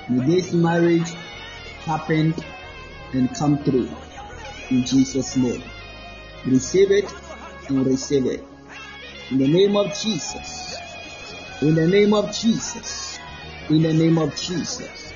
[0.09, 1.11] May this marriage
[1.85, 2.35] happen
[3.13, 3.91] and come through
[4.71, 5.63] in Jesus' name.
[6.47, 7.15] Receive it
[7.69, 8.45] and receive it.
[9.31, 10.77] In the name of Jesus.
[11.61, 13.19] In the name of Jesus.
[13.71, 15.13] In the name of Jesus.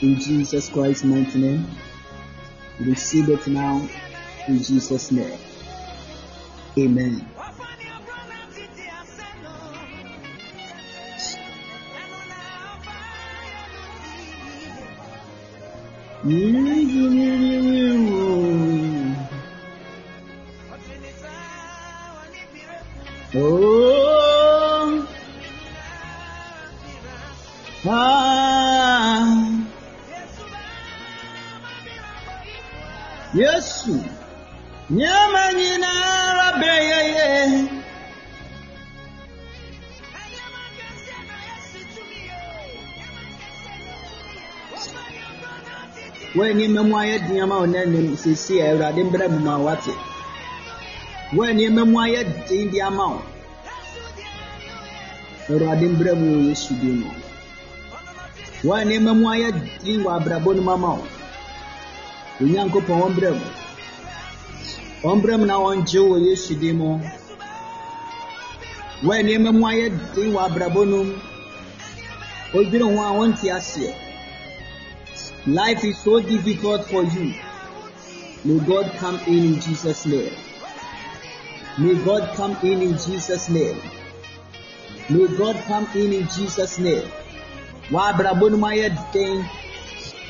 [0.00, 1.66] In Jesus Christ's mighty name.
[2.80, 3.86] Receive it now
[4.46, 5.38] in Jesus' name.
[6.78, 7.37] Amen.
[23.34, 25.06] Oh,
[27.86, 29.30] ah,
[33.34, 34.02] Yesu,
[34.90, 36.48] nyama nyinara
[45.94, 46.36] beyeye.
[46.36, 49.92] wɔanyɛ mmamu ayɛ den ama wo na nim sisi a awurade mbrɛ mu ma wate
[51.36, 53.20] wɔanyɛ mmamu ayɛ den de ama wo
[55.50, 57.10] awurade mbrɛ mu wɔ yesu din mu
[58.64, 59.48] wɔanyɛ mmamu ayɛ
[59.84, 61.04] den wɔ abrabɔ no mu ama wo
[62.40, 63.46] onyankopɔn wɔmbrɛ mu.
[65.02, 66.98] Wɔmbrɛ mu na wɔngye wɔ yesu din mu
[69.06, 71.14] wɔanyɛ mmamu ayɛ den wɔ abrabɔ no mu
[72.52, 73.58] odwene ho a
[75.46, 77.32] Life is so difficult for you.
[78.44, 80.32] May God come in in Jesus' name.
[81.78, 83.80] May God come in in Jesus' name.
[85.08, 87.08] May God come in in Jesus' name.
[87.90, 89.48] Wa abrabɔ no mu ayɛ den.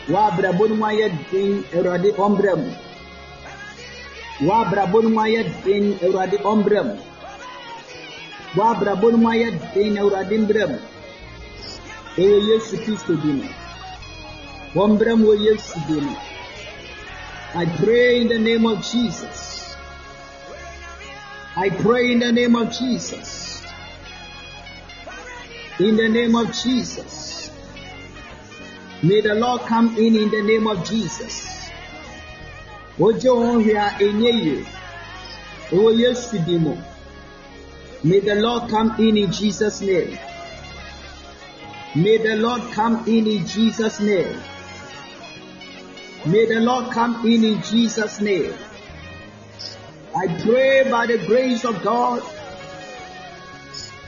[0.08, 1.64] Wa abrabɔ no mu ayɛ den.
[1.72, 2.70] Awurade ɔmbrɛ mu.
[4.46, 5.98] Wa abrabɔ no mu ayɛ den.
[6.00, 6.38] Awurade.
[8.56, 9.96] Wa abrabɔ no mu ayɛ den.
[9.96, 10.78] Awurade mbrɛ mu.
[12.16, 13.67] Ɛwɔ Yesu Kristo mu.
[14.70, 14.76] I
[17.82, 19.74] pray in the name of Jesus.
[21.56, 23.62] I pray in the name of Jesus.
[25.80, 27.50] In the name of Jesus.
[29.02, 31.70] May the Lord come in in the name of Jesus.
[33.00, 34.66] Ojo hwea enye yie.
[35.70, 36.76] Ewo Yesu mu.
[38.04, 40.18] May the Lord come in in Jesus' name.
[41.94, 44.38] May the Lord come in in Jesus' name.
[46.26, 48.52] May the Lord come in in Jesus' name.
[50.16, 52.22] I pray by the grace of God.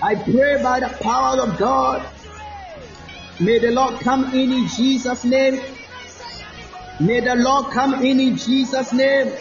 [0.02, 2.08] I pray by the power of God.
[3.38, 5.60] May the Lord come in in Jesus' name.
[6.98, 9.32] May the Lord come in in Jesus' name.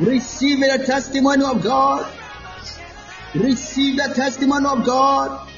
[0.00, 2.10] Receive the testimony of God.
[3.34, 5.48] Receive the testimony of God.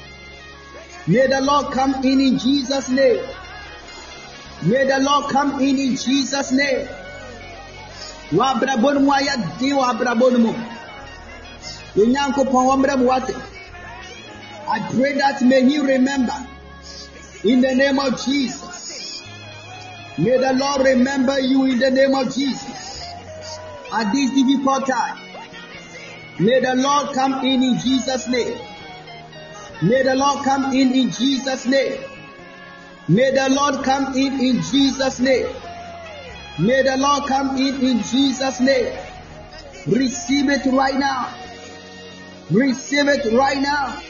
[1.07, 3.25] May the Lord come in in Jesus' name.
[4.65, 6.87] May the Lord come in in Jesus' name.
[8.31, 10.53] Wa abrabɔ no mu ayɛ den wɔ abrabɔ no mu.
[11.99, 13.35] Onyankopɔn wɔmmerɛ mu wate.
[14.69, 16.33] I pray that may He remember
[17.43, 19.21] in the name of Jesus.
[20.17, 23.03] May the Lord remember you in the name of Jesus.
[23.91, 25.17] At this difficult time,
[26.39, 28.57] may the Lord come in in Jesus' name.
[29.81, 31.99] May the Lord come in in Jesus' name.
[33.07, 35.47] May the Lord come in in Jesus' name.
[36.59, 38.93] May the Lord come in in Jesus' name.
[39.87, 41.33] Receive it right now.
[42.51, 44.01] Receive it right now.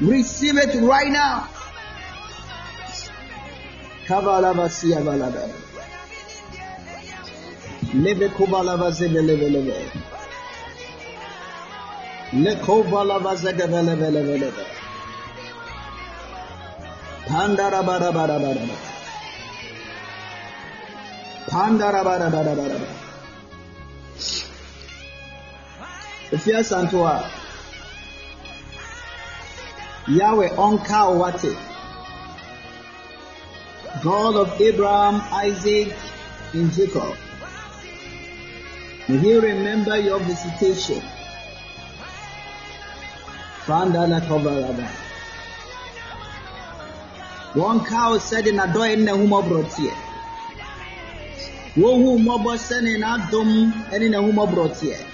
[0.00, 1.48] Receive it right now.
[22.04, 22.78] Bara bara bara.
[26.32, 27.24] Efia santoa.
[30.08, 31.56] Yahweh onka wate.
[34.02, 35.92] God of Abraham, Isaac,
[36.54, 37.16] and Jacob.
[39.08, 41.02] May he remember your visitation.
[43.66, 45.09] Fandala Kovaraba.
[49.50, 49.94] Rotier.
[51.74, 55.04] One who mobile send in a dome and in a home of Rotier.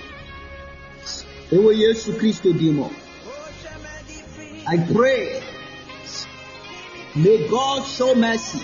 [1.50, 2.90] They were Jesus Christ demo.
[4.66, 5.42] I pray.
[7.14, 8.60] May God show mercy.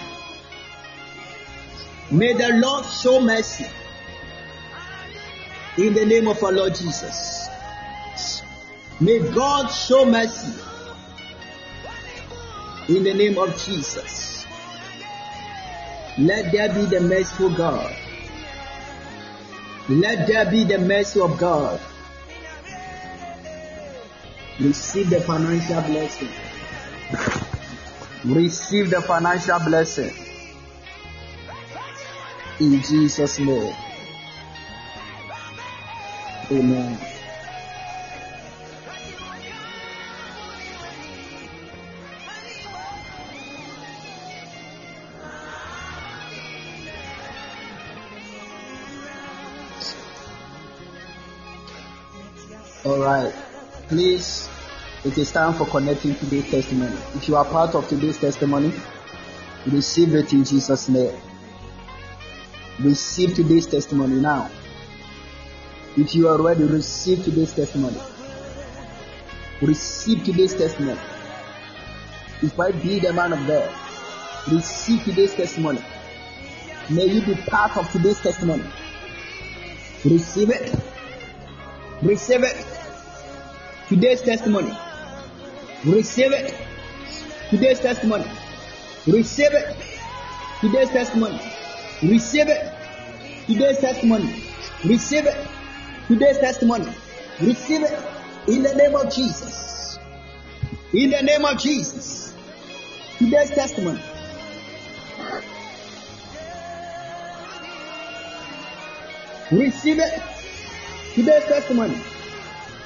[2.11, 3.67] May the Lord show mercy.
[5.79, 7.49] In the name of our Lord Jesus.
[9.01, 10.53] May God show mercy
[12.89, 14.47] in the name of Jesus.
[16.19, 17.95] Let there be the merciful God.
[19.89, 21.81] Let there be the mercy of God.
[24.61, 26.29] Receive the financial blessing.
[28.25, 30.13] Receive the financial blessing.
[32.61, 33.75] In Jesus' name.
[36.51, 37.12] Amen.
[53.13, 53.35] Right.
[53.89, 54.49] Please,
[55.05, 56.97] it is time for connecting today's testimony.
[57.15, 58.73] If you are part of today's testimony,
[59.67, 61.15] receive it in Jesus' name.
[62.81, 64.51] Receive today's testimony now.
[65.97, 68.01] If you are ready, receive today's testimony.
[69.61, 71.01] Receive today's testimony.
[72.43, 73.71] If I be the man of God,
[74.51, 75.83] receive today's testimony.
[76.91, 78.65] May you be part of today's testimony.
[80.05, 80.75] Receive it.
[82.03, 82.72] Receive it.
[83.93, 84.75] Today's testimony.
[85.85, 86.55] Receive it.
[87.51, 88.25] Today's testimony.
[89.07, 89.77] Receive it.
[90.63, 91.39] Today's testimony.
[92.03, 92.73] Receive it.
[93.47, 94.43] Today's testimony.
[94.87, 95.47] Receive it.
[96.09, 96.91] Today's testimony.
[97.43, 97.99] Receive it.
[98.49, 99.99] In the name of Jesus.
[100.95, 102.35] In the name of Jesus.
[103.19, 104.01] Today's testimony.
[109.51, 110.23] Receive it.
[111.15, 112.01] Today's testimony.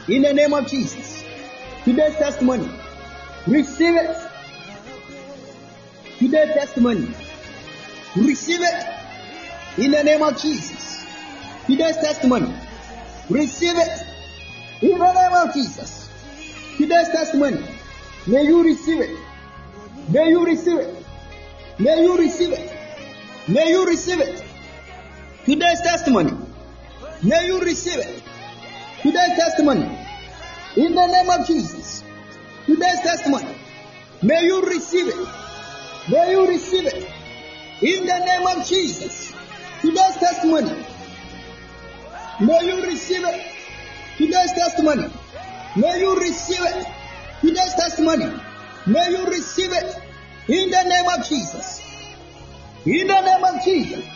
[0.09, 1.25] In the name of Jesus.
[1.85, 2.69] Today's testimony.
[3.47, 4.17] Receive it.
[6.19, 7.09] Today's testimony.
[8.15, 8.87] Receive it.
[9.79, 11.05] In the name of Jesus.
[11.67, 12.55] Today's testimony.
[13.29, 14.07] Receive it.
[14.83, 16.09] In the name of Jesus.
[16.77, 17.65] Today's testimony.
[18.29, 19.19] May you receive it.
[20.09, 21.05] May you receive it.
[21.81, 22.73] May you receive it.
[23.49, 24.45] May you receive it.
[25.45, 26.33] Today's testimony.
[27.25, 28.23] May you receive it.
[29.07, 29.85] Today's testimony.
[30.75, 32.03] In the name of Jesus.
[32.67, 33.55] Today's testimony.
[34.21, 35.29] May you receive it.
[36.11, 37.09] May you receive it.
[37.83, 39.33] In the name of Jesus.
[39.81, 40.85] Today's testimony.
[42.41, 43.47] May you receive it.
[44.19, 45.09] Today's testimony.
[45.77, 46.87] May you receive it.
[47.43, 48.33] Today's testimony.
[48.89, 50.03] May you receive it.
[50.49, 51.81] In the name of Jesus.
[52.85, 54.16] In the name of Jesus.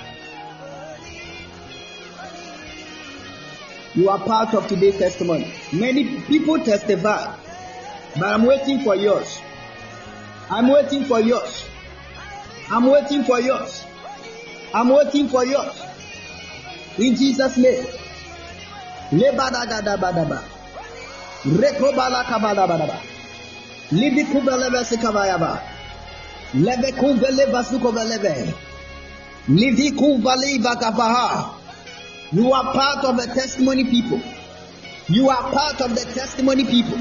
[3.95, 5.53] You are part of today's testimony.
[5.73, 7.35] Many people testify,
[8.15, 9.41] but I'm waiting for yours.
[10.49, 11.65] I'm waiting for yours.
[12.71, 13.85] I'm waiting for yours.
[14.73, 15.75] I'm waiting for yours.
[16.99, 17.85] In Jesus' name.
[19.11, 20.45] Lebadadadabadaba.
[21.45, 23.01] Rekobalakabadabadaba.
[23.91, 25.61] Libikubelevesikavayaba.
[26.55, 28.55] Lebekubelevasukoveleve.
[29.49, 30.77] Livikuvaliva
[32.33, 34.21] you are part of the testimony people.
[35.09, 37.01] You are part of the testimony people.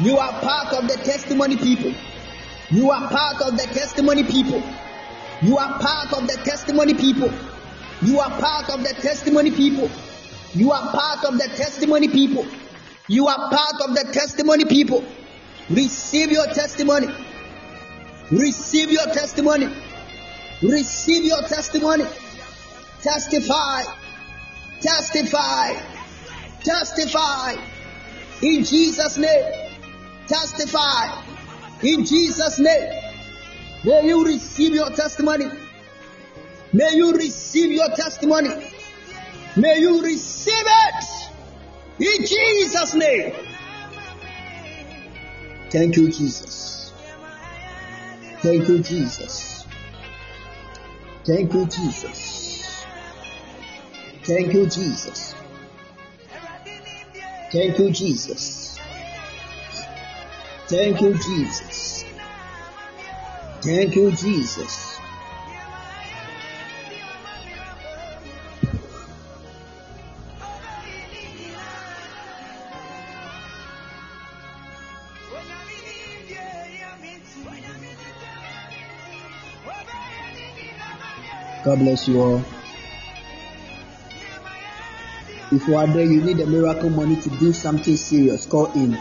[0.00, 1.92] You are part of the testimony people.
[2.70, 4.62] You are part of the testimony people.
[5.42, 7.32] You are part of the testimony people.
[8.02, 9.90] You are part of the testimony people.
[10.54, 12.46] You are part of the testimony people.
[13.08, 15.04] You are part of the testimony people.
[15.68, 17.08] Receive your testimony.
[18.30, 19.68] Receive your testimony.
[20.62, 22.04] Receive your testimony.
[23.02, 23.82] Testify
[24.80, 25.74] Testify.
[26.62, 27.56] Testify.
[28.42, 29.70] In Jesus' name.
[30.26, 31.22] Testify.
[31.82, 33.02] In Jesus' name.
[33.84, 35.46] May you receive your testimony.
[36.72, 38.50] May you receive your testimony.
[39.56, 41.04] May you receive it.
[42.00, 43.32] In Jesus' name.
[45.70, 46.92] Thank you, Jesus.
[48.42, 49.66] Thank you, Jesus.
[51.24, 52.43] Thank you, Jesus.
[54.24, 55.34] Thank you, Jesus.
[57.52, 58.78] Thank you, Jesus.
[60.66, 62.04] Thank you, Jesus.
[63.60, 64.98] Thank you, Jesus.
[81.64, 82.53] God bless you all.
[85.54, 88.98] If you are there, you need a miracle money to do something serious, call in.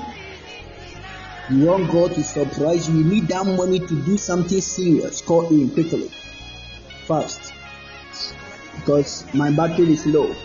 [1.50, 5.48] You want God to surprise you, you need that money to do something serious, call
[5.48, 6.12] in quickly,
[7.08, 7.52] fast.
[8.76, 10.36] Because my battery is low.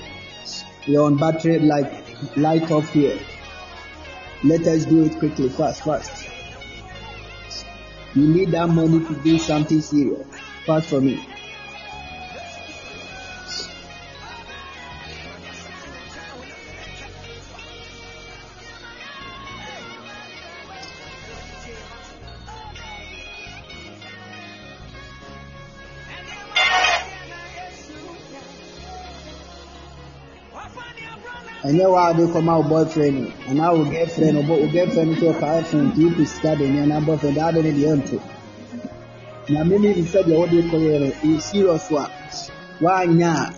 [0.87, 1.93] You're on battery like
[2.39, 3.19] light off here.
[4.45, 6.27] Let us do it quickly, fast, fast.
[8.15, 10.27] You need that money to do something serious.
[10.65, 11.23] Fast for me.
[31.69, 33.19] Ɛnyɛ wa ade kɔma wo boyfriend
[33.51, 37.35] anaa wo girlfriend wo girlfriend nso ɔka iphone nti wopi sika de ne anaa boyfriend
[37.37, 38.17] de ade ne deɛ nto
[39.51, 42.05] nyame ne nsɛ deɛ wode kɔyɛ no ɛyɛ serious a
[42.81, 43.53] woanya a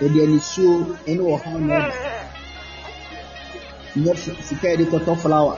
[0.00, 0.74] wɔde anisuo
[1.06, 1.92] ne ɔhaw na ɛda
[3.96, 4.12] nyɛ
[4.46, 5.56] sika yɛde kɔtɔ flower.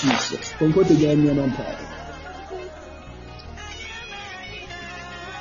[0.00, 1.76] Jesus konkoto gya nneɛma mpae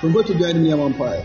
[0.02, 1.22] konkoto gya nneɛma mpae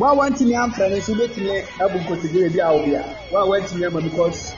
[0.00, 1.52] mo a wɔntumi amfra no nso wobɛtumi
[1.84, 3.02] abu nkotodwe bi a wo bia
[3.32, 4.54] wo a wɔntumi ama because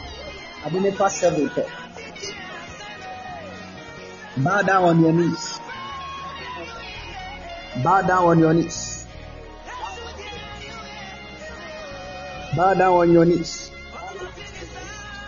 [0.71, 1.51] ne seven
[4.37, 5.61] bow down on your knees.
[7.83, 9.05] Bow down on your knees.
[12.57, 13.71] Bow down on your knees.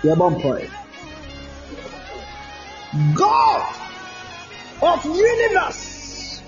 [0.05, 0.71] Yɛbɔ mpɔe
[3.15, 3.63] God
[4.83, 6.41] of universe.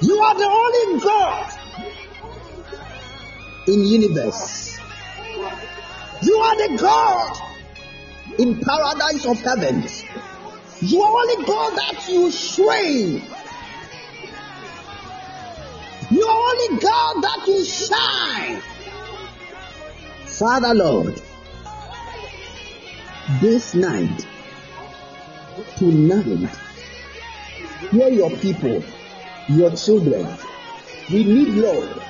[0.00, 1.49] You are the only God
[3.66, 4.78] in universe.
[6.22, 7.36] You are the God
[8.38, 9.84] in paradise of heaven.
[10.80, 13.22] You are only God that you sway.
[16.10, 18.62] You are only God that you shine.
[20.26, 21.20] Father Lord,
[23.40, 24.26] this night,
[25.76, 26.50] tonight,
[27.90, 28.82] hear your people,
[29.48, 30.26] your children.
[31.10, 32.02] We need Lord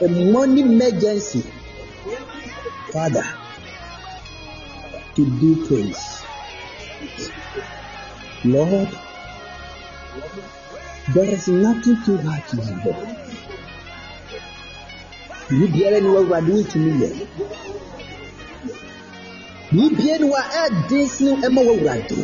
[0.00, 1.42] a money emergency,
[2.92, 3.24] Father,
[5.14, 6.22] to do praise.
[8.44, 8.88] Lord,
[11.14, 12.94] there is nothing too hard to you.
[15.50, 17.08] biribiara ni wawurade wotumi yɛ
[19.72, 22.16] biribiara ni wa ɛden sin ɛma wawurade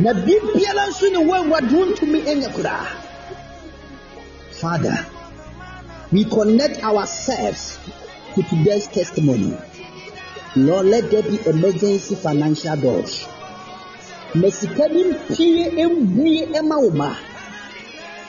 [0.00, 2.86] na biribiara nso ni wawurade wontumi ɛnyɛ koraa
[4.60, 4.98] father
[6.12, 7.78] we connect ourselves
[8.34, 9.56] to today's testimony.
[10.56, 13.26] Lord, let there be emergency financial doors.
[14.34, 17.16] Mesika bi mpie mbue ɛma wo ma.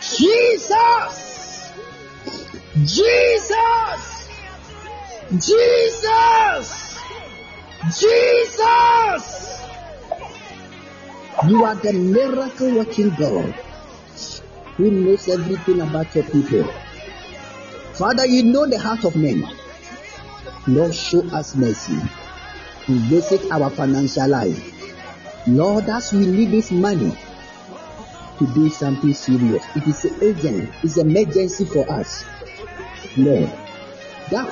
[0.02, 1.72] Jesus!
[2.86, 4.30] Jesus!
[5.32, 6.70] Jesus!
[8.00, 9.26] Jesus!
[11.48, 13.54] You are the miracle working God
[14.78, 16.68] who knows everything about your people.
[18.00, 19.44] Father, you know the heart of men.
[20.68, 22.00] Lord, show us mercy.
[22.88, 24.56] Visit our financial life.
[25.46, 27.12] Lord, as we need this money
[28.38, 32.24] to do something serious, it is urgent, it's emergency for us.
[33.18, 33.52] Lord,
[34.32, 34.48] that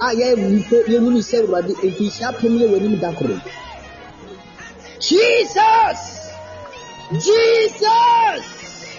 [0.00, 0.50] I am
[1.14, 2.96] you say Rabbi, if you shall pay me when you
[4.98, 6.32] Jesus!
[7.22, 8.98] Jesus!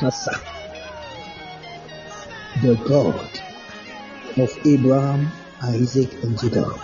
[0.00, 0.51] Kasa
[2.60, 3.30] the God
[4.38, 5.30] of Abraham,
[5.62, 6.78] Isaac, and Jacob.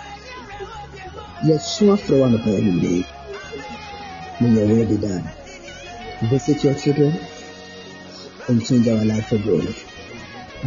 [1.43, 2.37] Yeshua on the
[2.81, 3.05] day.
[4.41, 5.23] May your will be done.
[6.29, 7.17] Visit your children
[8.47, 9.75] and change our life for good.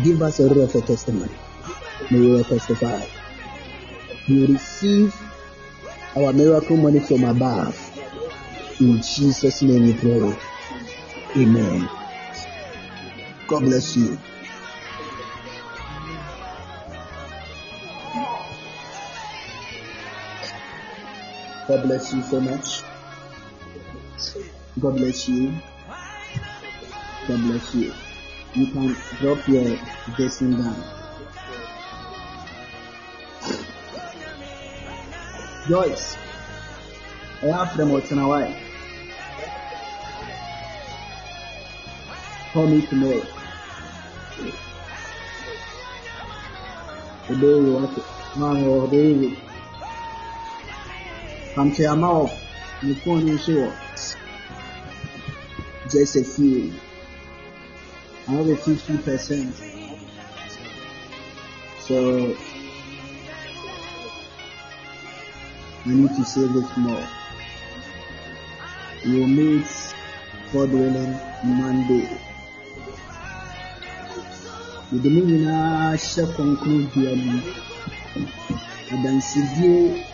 [0.03, 1.33] Give us a real testimony.
[2.11, 3.05] May we testify.
[4.29, 5.15] We receive
[6.17, 7.77] our miracle money from above.
[8.81, 10.37] In Jesus' name we pray.
[11.37, 11.89] Amen.
[13.47, 14.19] God bless you.
[21.73, 22.83] God bless you so much.
[24.79, 25.55] God bless you.
[27.27, 27.95] God bless you.
[28.53, 29.79] You can drop your
[30.15, 30.77] blessing down.
[35.67, 36.19] Joyce,
[37.41, 38.55] I have them what's in a while.
[42.53, 43.23] Call me tomorrow.
[47.29, 48.05] The day you want it.
[48.37, 48.89] Man, or
[51.55, 52.33] the day Come to your mouth.
[52.83, 53.73] You phone you sure.
[55.91, 56.73] Just a few.
[58.29, 59.53] I have a 50%.
[61.81, 62.37] So
[65.85, 67.07] I need to save it more.
[69.05, 69.67] We'll meet
[70.53, 72.09] God willing Monday.
[74.93, 77.41] Mede ne nyinaa hyɛ kɔnkɔn dua mu.
[78.93, 80.12] Adansidie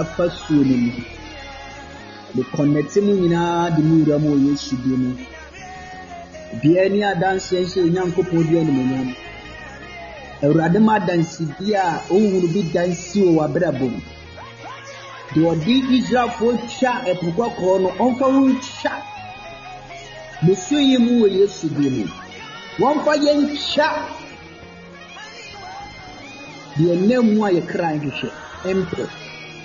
[0.00, 0.92] afa suo no mu.
[2.34, 5.10] Mekɔnnɛte mu nyinaa de mu wura mu wɔ Yesu bi mu.
[6.52, 9.14] Obiara ni adanseɛ nhyɛ Onyankopɔn di animuonyam.
[10.42, 14.00] Awurade ma adansidie a ɔnhunu bi dansi wɔ w'abrabɔ mu.
[15.32, 18.92] Deɛ ɔde Israelfoɔ twa ɛpo kɔkɔɔ no, ɔmfa ho ntwa.
[20.42, 22.04] Musuo yi mu wɔ Yesu bi mu.
[22.78, 23.88] Wɔmfa yɛn twa.
[26.76, 28.30] Deɛ nam mu a yɛkra nhwehwɛ,
[28.64, 29.23] ɛmpɛ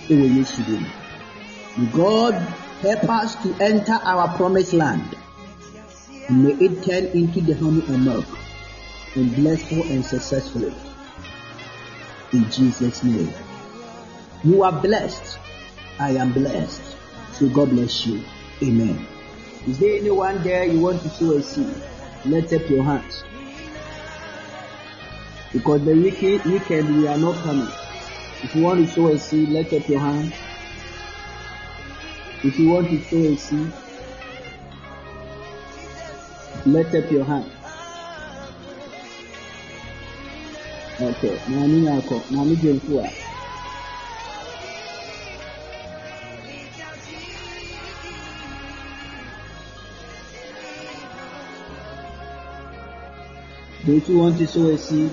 [0.09, 2.33] May God
[2.81, 5.15] help us to enter our promised land.
[6.27, 8.25] and May it turn into the honey and milk
[9.15, 10.73] and blessful and successfully.
[12.33, 13.31] In Jesus' name.
[14.43, 15.37] You are blessed.
[15.99, 16.81] I am blessed.
[17.33, 18.23] So God bless you.
[18.63, 19.05] Amen.
[19.67, 21.75] Is there anyone there you want to sow a seed?
[22.25, 23.23] Lift up your hands.
[25.53, 27.69] Because the weekend, weekend we are not coming.
[28.41, 30.33] If you want to sow a seed, lift up your hand.
[32.41, 33.73] If you want to sow a seed,
[36.65, 37.51] lift up your hand.
[41.01, 43.09] Okay, maame nyako, maame jenfu a.
[53.85, 55.11] Those want to sow a seed,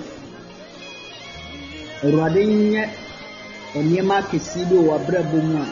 [3.75, 5.65] nneɛma akɛseɛ bi wɔ w'abrabɔ mu a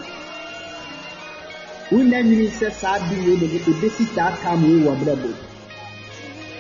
[1.92, 5.36] wonna nwini sɛ saa de wei na ɛbɛsi saa tam wei wɔ w'abrabɔ mu.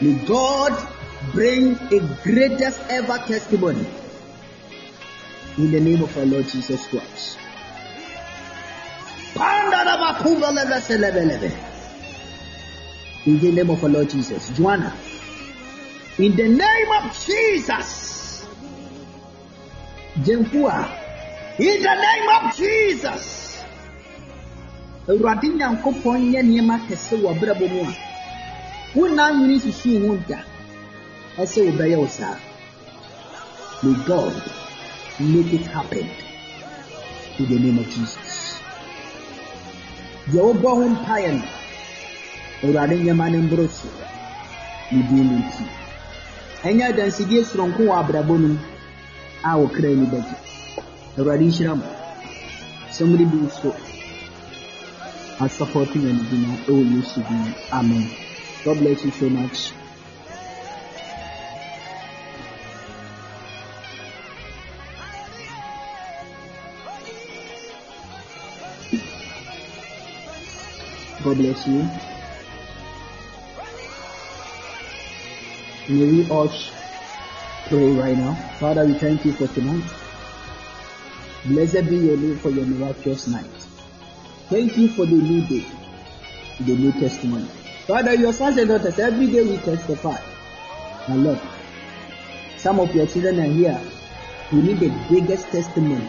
[0.02, 0.74] May God
[1.32, 3.86] bring a greatest ever testimony
[5.58, 7.38] in the name of our Lord Jesus Christ.
[13.26, 14.50] In the name of our Lord Jesus.
[14.50, 14.94] Joanna.
[16.18, 18.46] In the name of Jesus.
[20.20, 21.05] Jemfua.
[21.58, 23.64] In the name of Jesus.
[25.08, 27.94] Awurade Nyankopɔn nyɛ nneɛma kɛse wɔ abrabɔ mu a
[28.96, 30.40] wonna nwene susu ho da
[31.38, 32.36] ɛsɛ wobɛyɛ wo saa.
[33.84, 34.34] May God
[35.20, 36.10] make it happen
[37.40, 38.60] in the name of Jesus.
[40.28, 41.46] Deɛ wobɔ ho mpaeɛ no,
[42.64, 43.88] Awurade nneɛma no mboro so
[44.92, 45.64] ne din no nti.
[46.68, 48.60] Ɛnyɛ adansidie soronko wɔ abrabɔ no
[49.46, 50.36] a wo kra ani bɛgye.
[51.18, 51.86] Mo.
[52.92, 53.74] Sɛ mode bi so
[55.40, 57.52] asupporting and dinner ɛwɔ you din mu.
[57.72, 58.06] Oh, Amen.
[58.66, 59.72] God bless you so much.
[71.24, 71.90] God bless you.
[75.90, 76.50] May we all
[77.68, 78.34] pray right now.
[78.60, 80.05] Father, we thank you for tonight.
[81.46, 83.46] Blessed be your name for your miraculous night.
[84.50, 85.66] Thank you for the new day,
[86.62, 87.48] the new testimony.
[87.88, 90.18] Father, your sons and daughters, every day we testify.
[91.08, 91.40] My Lord,
[92.58, 93.80] some of your children are here
[94.52, 96.08] We need the biggest testimony.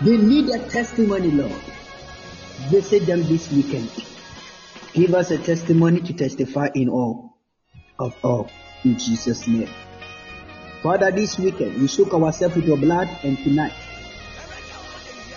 [0.00, 1.60] They need a testimony, Lord.
[2.70, 3.90] Visit them this weekend.
[4.92, 7.36] Give us a testimony to testify in all
[7.98, 8.48] of all.
[8.84, 9.68] In Jesus' name.
[10.82, 13.72] Father, this weekend we soak ourselves with your blood and tonight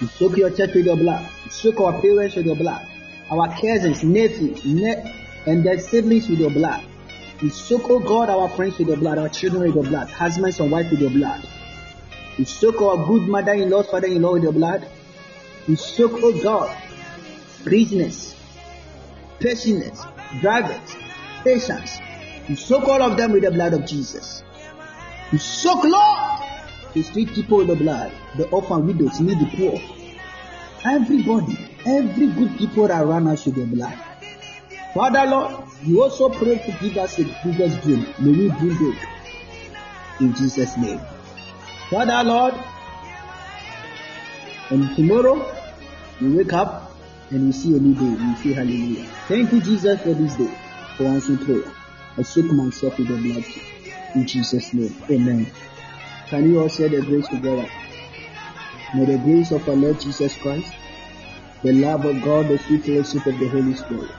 [0.01, 1.29] we soak your church with your blood.
[1.45, 2.87] We soak our parents with your blood.
[3.29, 5.13] Our cousins, nephews, ne-
[5.45, 6.83] and their siblings with your blood.
[7.39, 10.59] We soak, oh God, our friends with your blood, our children with your blood, husbands
[10.59, 11.47] and wives with your blood.
[12.39, 14.87] We soak our good mother-in-law, father-in-law with your blood.
[15.67, 16.75] We soak, oh God,
[17.63, 18.35] prisoners,
[19.39, 20.03] patients,
[20.39, 20.95] drivers,
[21.43, 21.99] patients.
[22.49, 24.43] We soak all of them with the blood of Jesus.
[25.31, 26.41] We soak, Lord,
[26.93, 29.79] the street people with the blood, the orphan widows, needy poor.
[30.83, 33.97] everybody, every good people run us with the blood.
[34.93, 38.05] Father Lord, you also pray to give us a biggest dream.
[38.19, 38.97] May we dream big.
[40.19, 40.99] In Jesus' name.
[41.89, 42.53] Father Lord,
[44.69, 45.49] and tomorrow
[46.19, 46.91] we wake up
[47.29, 48.21] and we see a new day.
[48.21, 49.05] We say hallelujah.
[49.29, 50.53] Thank you, Jesus, for this day,
[50.97, 51.63] for answering prayer.
[52.17, 53.80] I soak myself with the blood.
[54.15, 54.95] In Jesus' name.
[55.09, 55.47] Amen.
[56.29, 57.69] Can you all say the grace together?
[58.93, 60.73] May the grace of our Lord Jesus Christ,
[61.63, 64.11] the love of God, the sweet fellowship of the Holy Spirit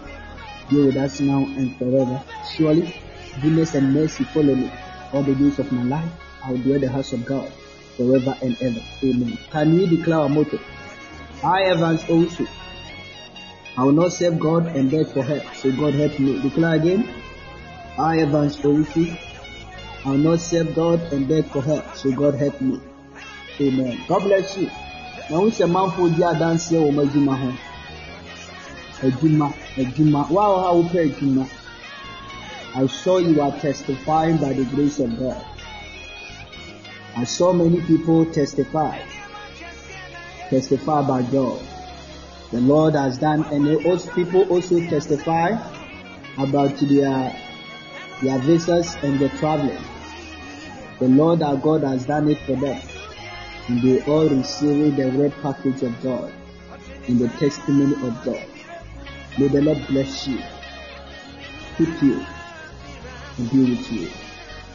[0.72, 2.22] be with us now and forever.
[2.56, 2.94] Surely,
[3.42, 4.70] goodness and mercy follow me
[5.12, 6.10] all the days of my life.
[6.42, 7.52] I will dwell the house of God
[7.96, 8.80] forever and ever.
[9.04, 9.38] Amen.
[9.50, 10.58] Can we declare our motto?
[11.44, 12.48] I, Evans Owusu.
[13.76, 15.42] I will not serve God and beg for help.
[15.54, 16.40] So God help me.
[16.40, 17.08] Declare again.
[17.98, 19.18] I, Evans Owusu.
[20.04, 21.94] I will not serve God and beg for help.
[21.94, 22.80] So God help me.
[23.60, 24.00] Amen.
[24.08, 24.68] God bless you.
[25.30, 27.50] Na wo sɛ manfo di adanseɛ wɔ mo adwuma ho.
[29.06, 30.26] Adwuma, adwuma.
[30.26, 31.46] How wopɛ adwuma.
[32.74, 35.44] I saw you are testifying by the grace of God.
[37.14, 38.98] I saw many people testify.
[40.48, 41.60] Testify by God.
[42.50, 45.56] The Lord has done, and also people also testify
[46.38, 47.36] about their
[48.22, 49.78] their visas and the traveling.
[51.02, 52.80] The Lord our God has done it for them.
[53.66, 56.32] And they all receiving the red package of God
[57.08, 58.46] and the testimony of God.
[59.36, 60.38] May the Lord bless you,
[61.76, 62.24] keep you,
[63.36, 64.10] and be with you.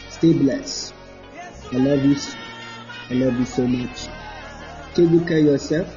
[0.09, 0.93] Stay blessed.
[1.71, 2.17] I love you.
[3.09, 4.09] I love you so much.
[4.95, 5.87] Take good care of yourself.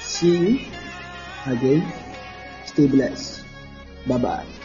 [0.00, 0.60] See you
[1.44, 1.92] again.
[2.64, 3.44] Stay blessed.
[4.06, 4.59] Bye bye.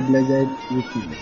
[0.00, 1.18] Blessed weekend.